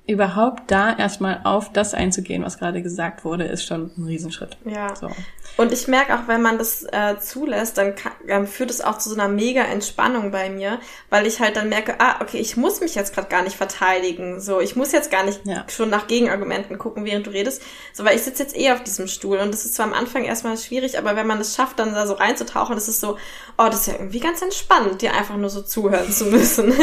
[0.07, 4.57] überhaupt da erstmal auf das einzugehen, was gerade gesagt wurde, ist schon ein Riesenschritt.
[4.66, 4.95] Ja.
[4.95, 5.12] So.
[5.58, 8.97] Und ich merke auch, wenn man das äh, zulässt, dann kann, äh, führt es auch
[8.97, 10.80] zu so einer mega Entspannung bei mir,
[11.10, 14.39] weil ich halt dann merke, ah, okay, ich muss mich jetzt gerade gar nicht verteidigen.
[14.39, 15.66] So, ich muss jetzt gar nicht ja.
[15.70, 17.62] schon nach Gegenargumenten gucken, während du redest.
[17.93, 20.24] So, weil ich sitze jetzt eh auf diesem Stuhl und das ist zwar am Anfang
[20.24, 23.18] erstmal schwierig, aber wenn man es schafft, dann da so reinzutauchen, das ist so,
[23.58, 26.74] oh, das ist ja irgendwie ganz entspannt, dir einfach nur so zuhören zu müssen.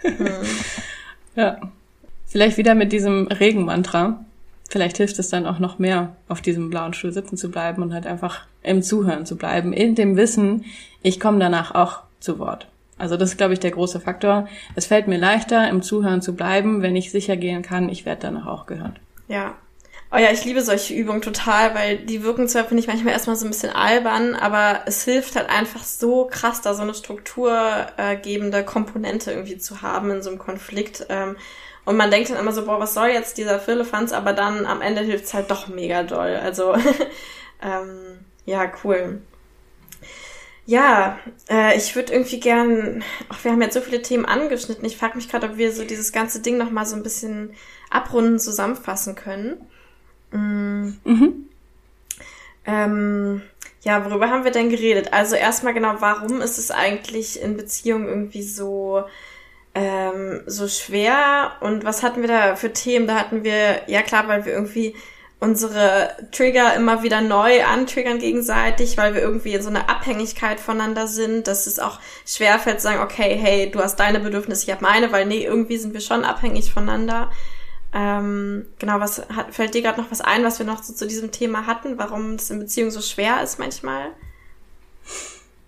[0.00, 0.26] hm.
[1.34, 1.58] Ja.
[2.26, 4.24] Vielleicht wieder mit diesem Regenmantra.
[4.72, 7.92] Vielleicht hilft es dann auch noch mehr, auf diesem blauen Stuhl sitzen zu bleiben und
[7.92, 10.64] halt einfach im Zuhören zu bleiben, in dem Wissen,
[11.02, 12.68] ich komme danach auch zu Wort.
[12.96, 14.48] Also das ist, glaube ich, der große Faktor.
[14.74, 18.22] Es fällt mir leichter, im Zuhören zu bleiben, wenn ich sicher gehen kann, ich werde
[18.22, 18.98] danach auch gehört.
[19.28, 19.56] Ja.
[20.10, 23.36] Oh ja, ich liebe solche Übungen total, weil die wirken zwar, finde ich, manchmal erstmal
[23.36, 28.64] so ein bisschen albern, aber es hilft halt einfach so krass, da so eine strukturgebende
[28.64, 31.04] Komponente irgendwie zu haben in so einem Konflikt.
[31.10, 31.36] Ähm,
[31.84, 34.12] und man denkt dann immer so, boah, was soll jetzt dieser Firlefanz?
[34.12, 36.36] Aber dann am Ende hilft's halt doch mega doll.
[36.36, 36.74] Also,
[37.62, 39.20] ähm, ja, cool.
[40.64, 41.18] Ja,
[41.50, 44.84] äh, ich würde irgendwie gern, ach, wir haben jetzt so viele Themen angeschnitten.
[44.84, 47.52] Ich frage mich gerade, ob wir so dieses ganze Ding nochmal so ein bisschen
[47.90, 49.66] abrunden, zusammenfassen können.
[50.30, 50.92] Mm.
[51.04, 51.48] Mhm.
[52.64, 53.42] Ähm,
[53.82, 55.12] ja, worüber haben wir denn geredet?
[55.12, 59.04] Also erstmal genau, warum ist es eigentlich in Beziehungen irgendwie so
[59.74, 61.52] ähm, so schwer.
[61.60, 63.06] Und was hatten wir da für Themen?
[63.06, 64.94] Da hatten wir, ja klar, weil wir irgendwie
[65.42, 71.08] unsere Trigger immer wieder neu antriggern gegenseitig, weil wir irgendwie in so einer Abhängigkeit voneinander
[71.08, 74.84] sind, dass es auch schwerfällt zu sagen, okay, hey, du hast deine Bedürfnisse, ich habe
[74.84, 77.32] meine, weil nee, irgendwie sind wir schon abhängig voneinander.
[77.92, 81.08] Ähm, genau, was hat, fällt dir gerade noch was ein, was wir noch so zu
[81.08, 84.10] diesem Thema hatten, warum es in Beziehungen so schwer ist manchmal?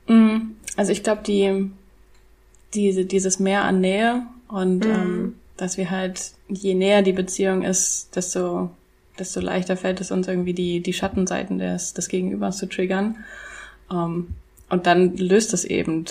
[0.07, 1.73] Mm, also ich glaube, die
[2.75, 4.91] diese, dieses Mehr an Nähe und mhm.
[4.91, 8.70] ähm, dass wir halt, je näher die Beziehung ist, desto,
[9.18, 13.16] desto leichter fällt es uns irgendwie die, die Schattenseiten des, des Gegenübers zu triggern.
[13.91, 14.29] Ähm,
[14.68, 16.05] und dann löst es eben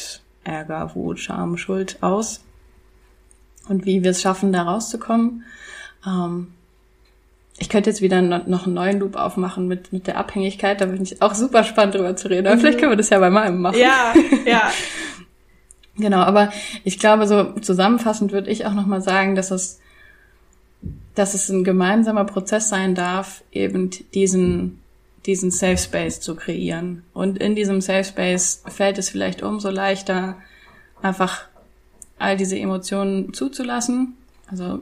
[0.43, 2.41] Ärger, Wut, Scham, Schuld aus.
[3.67, 5.43] Und wie wir es schaffen, da rauszukommen.
[6.05, 6.47] Ähm,
[7.57, 10.81] ich könnte jetzt wieder noch einen neuen Loop aufmachen mit, mit der Abhängigkeit.
[10.81, 12.47] Da bin ich auch super spannend drüber zu reden.
[12.47, 12.59] Aber mhm.
[12.59, 13.79] vielleicht können wir das ja bei meinem machen.
[13.79, 14.13] Ja,
[14.45, 14.71] ja.
[15.95, 16.51] Genau, aber
[16.83, 19.79] ich glaube, so zusammenfassend würde ich auch nochmal sagen, dass es,
[21.13, 24.79] dass es ein gemeinsamer Prozess sein darf, eben diesen,
[25.25, 27.03] diesen Safe Space zu kreieren.
[27.13, 30.37] Und in diesem Safe Space fällt es vielleicht umso leichter,
[31.01, 31.45] einfach
[32.17, 34.15] all diese Emotionen zuzulassen.
[34.49, 34.79] Also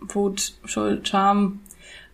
[0.00, 1.60] Wut, Schuld, Charme,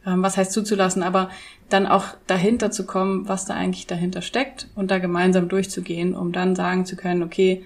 [0.07, 1.31] ähm, was heißt zuzulassen, aber
[1.69, 6.33] dann auch dahinter zu kommen, was da eigentlich dahinter steckt und da gemeinsam durchzugehen, um
[6.33, 7.65] dann sagen zu können, okay,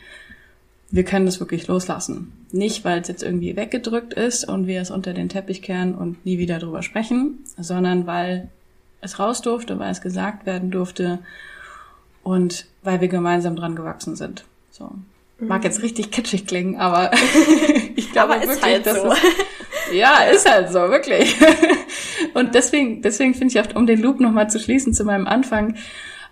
[0.95, 2.33] wir können das wirklich loslassen.
[2.53, 6.25] Nicht, weil es jetzt irgendwie weggedrückt ist und wir es unter den Teppich kehren und
[6.25, 8.49] nie wieder drüber sprechen, sondern weil
[9.01, 11.19] es raus durfte, weil es gesagt werden durfte
[12.23, 14.45] und weil wir gemeinsam dran gewachsen sind.
[14.71, 14.93] So.
[15.41, 15.65] Mag mhm.
[15.65, 17.11] jetzt richtig kitschig klingen, aber
[17.97, 19.11] ich glaube aber wirklich, halt dass so.
[19.11, 19.19] es,
[19.93, 21.35] ja, ist halt so, wirklich.
[22.35, 25.75] und deswegen, deswegen finde ich oft, um den Loop nochmal zu schließen zu meinem Anfang,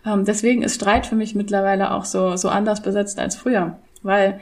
[0.06, 4.40] ähm, deswegen ist Streit für mich mittlerweile auch so, so anders besetzt als früher weil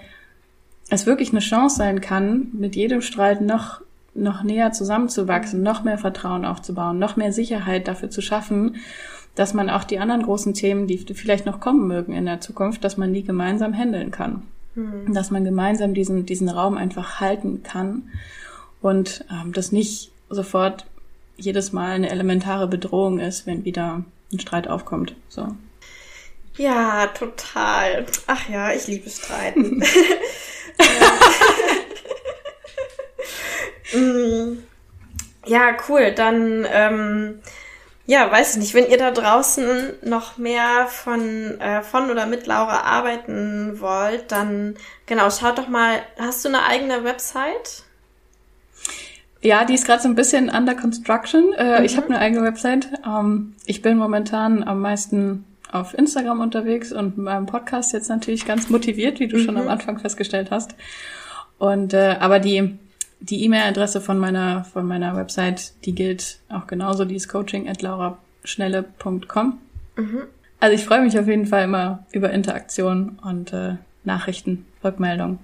[0.88, 3.80] es wirklich eine Chance sein kann, mit jedem Streit noch
[4.12, 8.76] noch näher zusammenzuwachsen, noch mehr Vertrauen aufzubauen, noch mehr Sicherheit dafür zu schaffen,
[9.34, 12.82] dass man auch die anderen großen Themen, die vielleicht noch kommen mögen in der Zukunft,
[12.84, 14.42] dass man die gemeinsam handeln kann.
[14.74, 15.14] Mhm.
[15.14, 18.02] Dass man gemeinsam diesen, diesen Raum einfach halten kann
[18.80, 20.86] und ähm, das nicht sofort
[21.36, 24.02] jedes Mal eine elementare Bedrohung ist, wenn wieder
[24.32, 25.14] ein Streit aufkommt.
[25.28, 25.54] So.
[26.56, 28.06] Ja, total.
[28.26, 29.82] Ach ja, ich liebe Streiten.
[33.92, 34.58] Mm.
[35.46, 36.12] ja, cool.
[36.12, 37.40] Dann, ähm,
[38.06, 42.46] ja, weiß ich nicht, wenn ihr da draußen noch mehr von, äh, von oder mit
[42.46, 44.76] Laura arbeiten wollt, dann
[45.06, 47.84] genau, schaut doch mal, hast du eine eigene Website?
[49.42, 51.52] Ja, die ist gerade so ein bisschen under construction.
[51.54, 51.84] Äh, mhm.
[51.84, 52.88] Ich habe eine eigene Website.
[53.06, 58.68] Ähm, ich bin momentan am meisten auf Instagram unterwegs und beim Podcast jetzt natürlich ganz
[58.70, 59.44] motiviert, wie du mhm.
[59.44, 59.70] schon am mhm.
[59.70, 60.74] Anfang festgestellt hast.
[61.58, 62.78] Und äh, aber die
[63.22, 67.82] die E-Mail-Adresse von meiner von meiner Website, die gilt auch genauso, die ist coaching at
[67.82, 69.58] lauraschnelle.com.
[69.96, 70.22] Mhm.
[70.58, 75.38] Also ich freue mich auf jeden Fall immer über Interaktion und äh, Nachrichten, Rückmeldungen.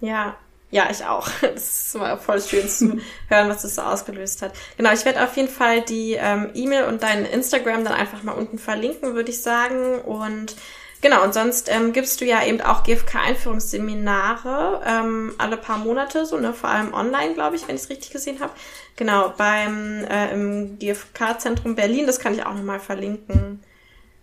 [0.00, 0.36] Ja,
[0.74, 1.28] ja, ich auch.
[1.40, 2.98] Das ist immer voll schön zu
[3.28, 4.52] hören, was das so ausgelöst hat.
[4.76, 8.32] Genau, ich werde auf jeden Fall die ähm, E-Mail und dein Instagram dann einfach mal
[8.32, 10.00] unten verlinken, würde ich sagen.
[10.00, 10.56] Und
[11.00, 16.38] Genau, und sonst ähm, gibst du ja eben auch GFK-Einführungsseminare ähm, alle paar Monate, so
[16.38, 18.54] ne, vor allem online, glaube ich, wenn ich es richtig gesehen habe.
[18.96, 23.62] Genau, beim äh, im GFK-Zentrum Berlin, das kann ich auch nochmal verlinken,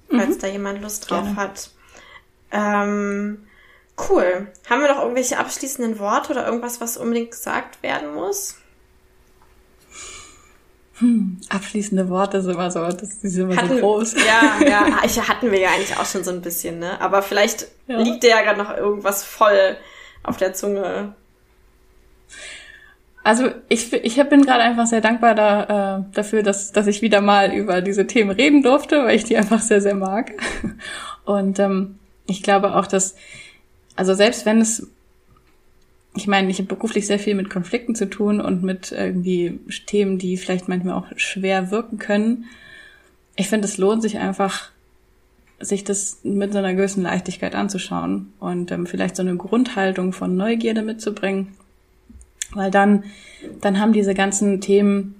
[0.09, 0.39] falls mhm.
[0.39, 1.35] da jemand Lust drauf Gerne.
[1.35, 1.69] hat.
[2.51, 3.45] Ähm,
[4.09, 4.47] cool.
[4.69, 8.57] Haben wir noch irgendwelche abschließenden Worte oder irgendwas, was unbedingt gesagt werden muss?
[11.01, 14.13] Hm, abschließende Worte sind immer so, das, die sind immer hatten, so groß.
[14.25, 17.01] Ja, ja, ich, hatten wir ja eigentlich auch schon so ein bisschen, ne?
[17.01, 17.99] Aber vielleicht ja.
[17.99, 19.77] liegt dir ja gerade noch irgendwas voll
[20.23, 21.15] auf der Zunge.
[23.23, 27.21] Also ich, ich bin gerade einfach sehr dankbar da, äh, dafür, dass, dass ich wieder
[27.21, 30.31] mal über diese Themen reden durfte, weil ich die einfach sehr, sehr mag.
[31.25, 33.15] Und ähm, ich glaube auch, dass,
[33.95, 34.87] also selbst wenn es
[36.13, 40.17] ich meine, ich habe beruflich sehr viel mit Konflikten zu tun und mit irgendwie Themen,
[40.17, 42.45] die vielleicht manchmal auch schwer wirken können.
[43.35, 44.71] Ich finde, es lohnt sich einfach,
[45.59, 50.35] sich das mit so einer gewissen Leichtigkeit anzuschauen und ähm, vielleicht so eine Grundhaltung von
[50.35, 51.49] Neugierde mitzubringen,
[52.53, 53.05] weil dann,
[53.61, 55.15] dann haben diese ganzen Themen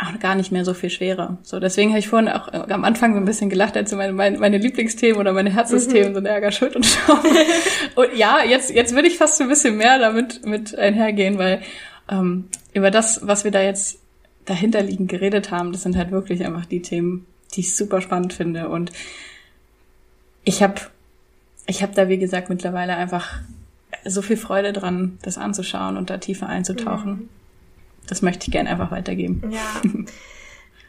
[0.00, 1.38] auch gar nicht mehr so viel Schwere.
[1.42, 4.12] So, deswegen habe ich vorhin auch äh, am Anfang so ein bisschen gelacht, als meine,
[4.12, 6.14] meine, meine Lieblingsthemen oder meine Herzensthemen mhm.
[6.14, 7.20] sind Ärger, Schuld und Scham.
[7.94, 11.62] und ja, jetzt, jetzt würde ich fast so ein bisschen mehr damit mit einhergehen, weil
[12.10, 13.98] ähm, über das, was wir da jetzt
[14.46, 18.68] dahinterliegend geredet haben, das sind halt wirklich einfach die Themen, die ich super spannend finde.
[18.68, 18.92] Und
[20.44, 20.80] ich habe
[21.66, 23.40] ich hab da, wie gesagt, mittlerweile einfach
[24.04, 27.10] so viel Freude dran, das anzuschauen und da tiefer einzutauchen.
[27.10, 27.28] Mhm
[28.10, 29.50] das möchte ich gerne einfach weitergeben.
[29.50, 29.82] Ja.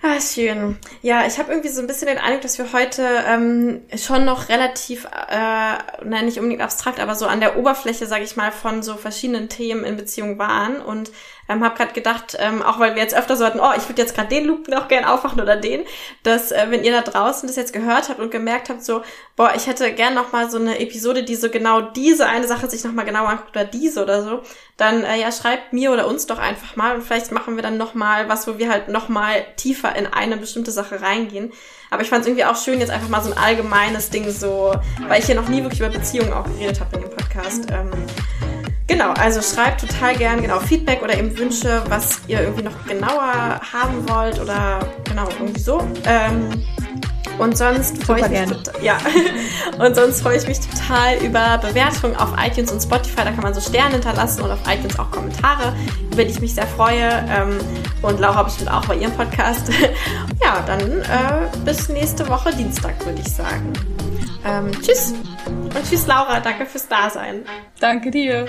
[0.03, 0.78] Ah, schön.
[1.03, 4.49] Ja, ich habe irgendwie so ein bisschen den Eindruck, dass wir heute ähm, schon noch
[4.49, 8.82] relativ, äh, nein, nicht unbedingt abstrakt, aber so an der Oberfläche, sage ich mal, von
[8.82, 11.11] so verschiedenen Themen in Beziehung waren und
[11.51, 14.01] ähm, habe gerade gedacht, ähm, auch weil wir jetzt öfter so hatten, oh, ich würde
[14.01, 15.81] jetzt gerade den Loop noch gern aufmachen oder den,
[16.23, 19.01] dass äh, wenn ihr da draußen das jetzt gehört habt und gemerkt habt, so,
[19.35, 22.69] boah, ich hätte gern noch mal so eine Episode, die so genau diese eine Sache
[22.69, 24.41] sich noch mal genauer anguckt oder diese oder so,
[24.77, 27.77] dann äh, ja, schreibt mir oder uns doch einfach mal und vielleicht machen wir dann
[27.77, 31.51] noch mal was, wo wir halt noch mal tiefer in eine bestimmte Sache reingehen.
[31.89, 34.73] Aber ich fand es irgendwie auch schön, jetzt einfach mal so ein allgemeines Ding so,
[35.07, 37.67] weil ich hier noch nie wirklich über Beziehungen auch geredet habe in dem Podcast.
[37.69, 37.91] Ähm,
[38.91, 43.61] Genau, also schreibt total gern genau Feedback oder eben Wünsche, was ihr irgendwie noch genauer
[43.71, 45.79] haben wollt oder genau irgendwie so.
[46.03, 46.61] Ähm,
[47.37, 48.97] und sonst freue ich mich total, ja.
[49.79, 53.23] und sonst freue ich mich total über Bewertungen auf iTunes und Spotify.
[53.23, 55.73] Da kann man so Sterne hinterlassen und auf iTunes auch Kommentare,
[56.11, 57.25] über die ich mich sehr freue.
[57.29, 57.59] Ähm,
[58.01, 59.71] und Laura bestimmt auch bei ihrem Podcast.
[60.43, 63.71] ja, dann äh, bis nächste Woche Dienstag, würde ich sagen.
[64.45, 65.13] Ähm, tschüss.
[65.45, 66.41] Und tschüss, Laura.
[66.41, 67.45] Danke fürs Dasein.
[67.79, 68.47] Danke dir.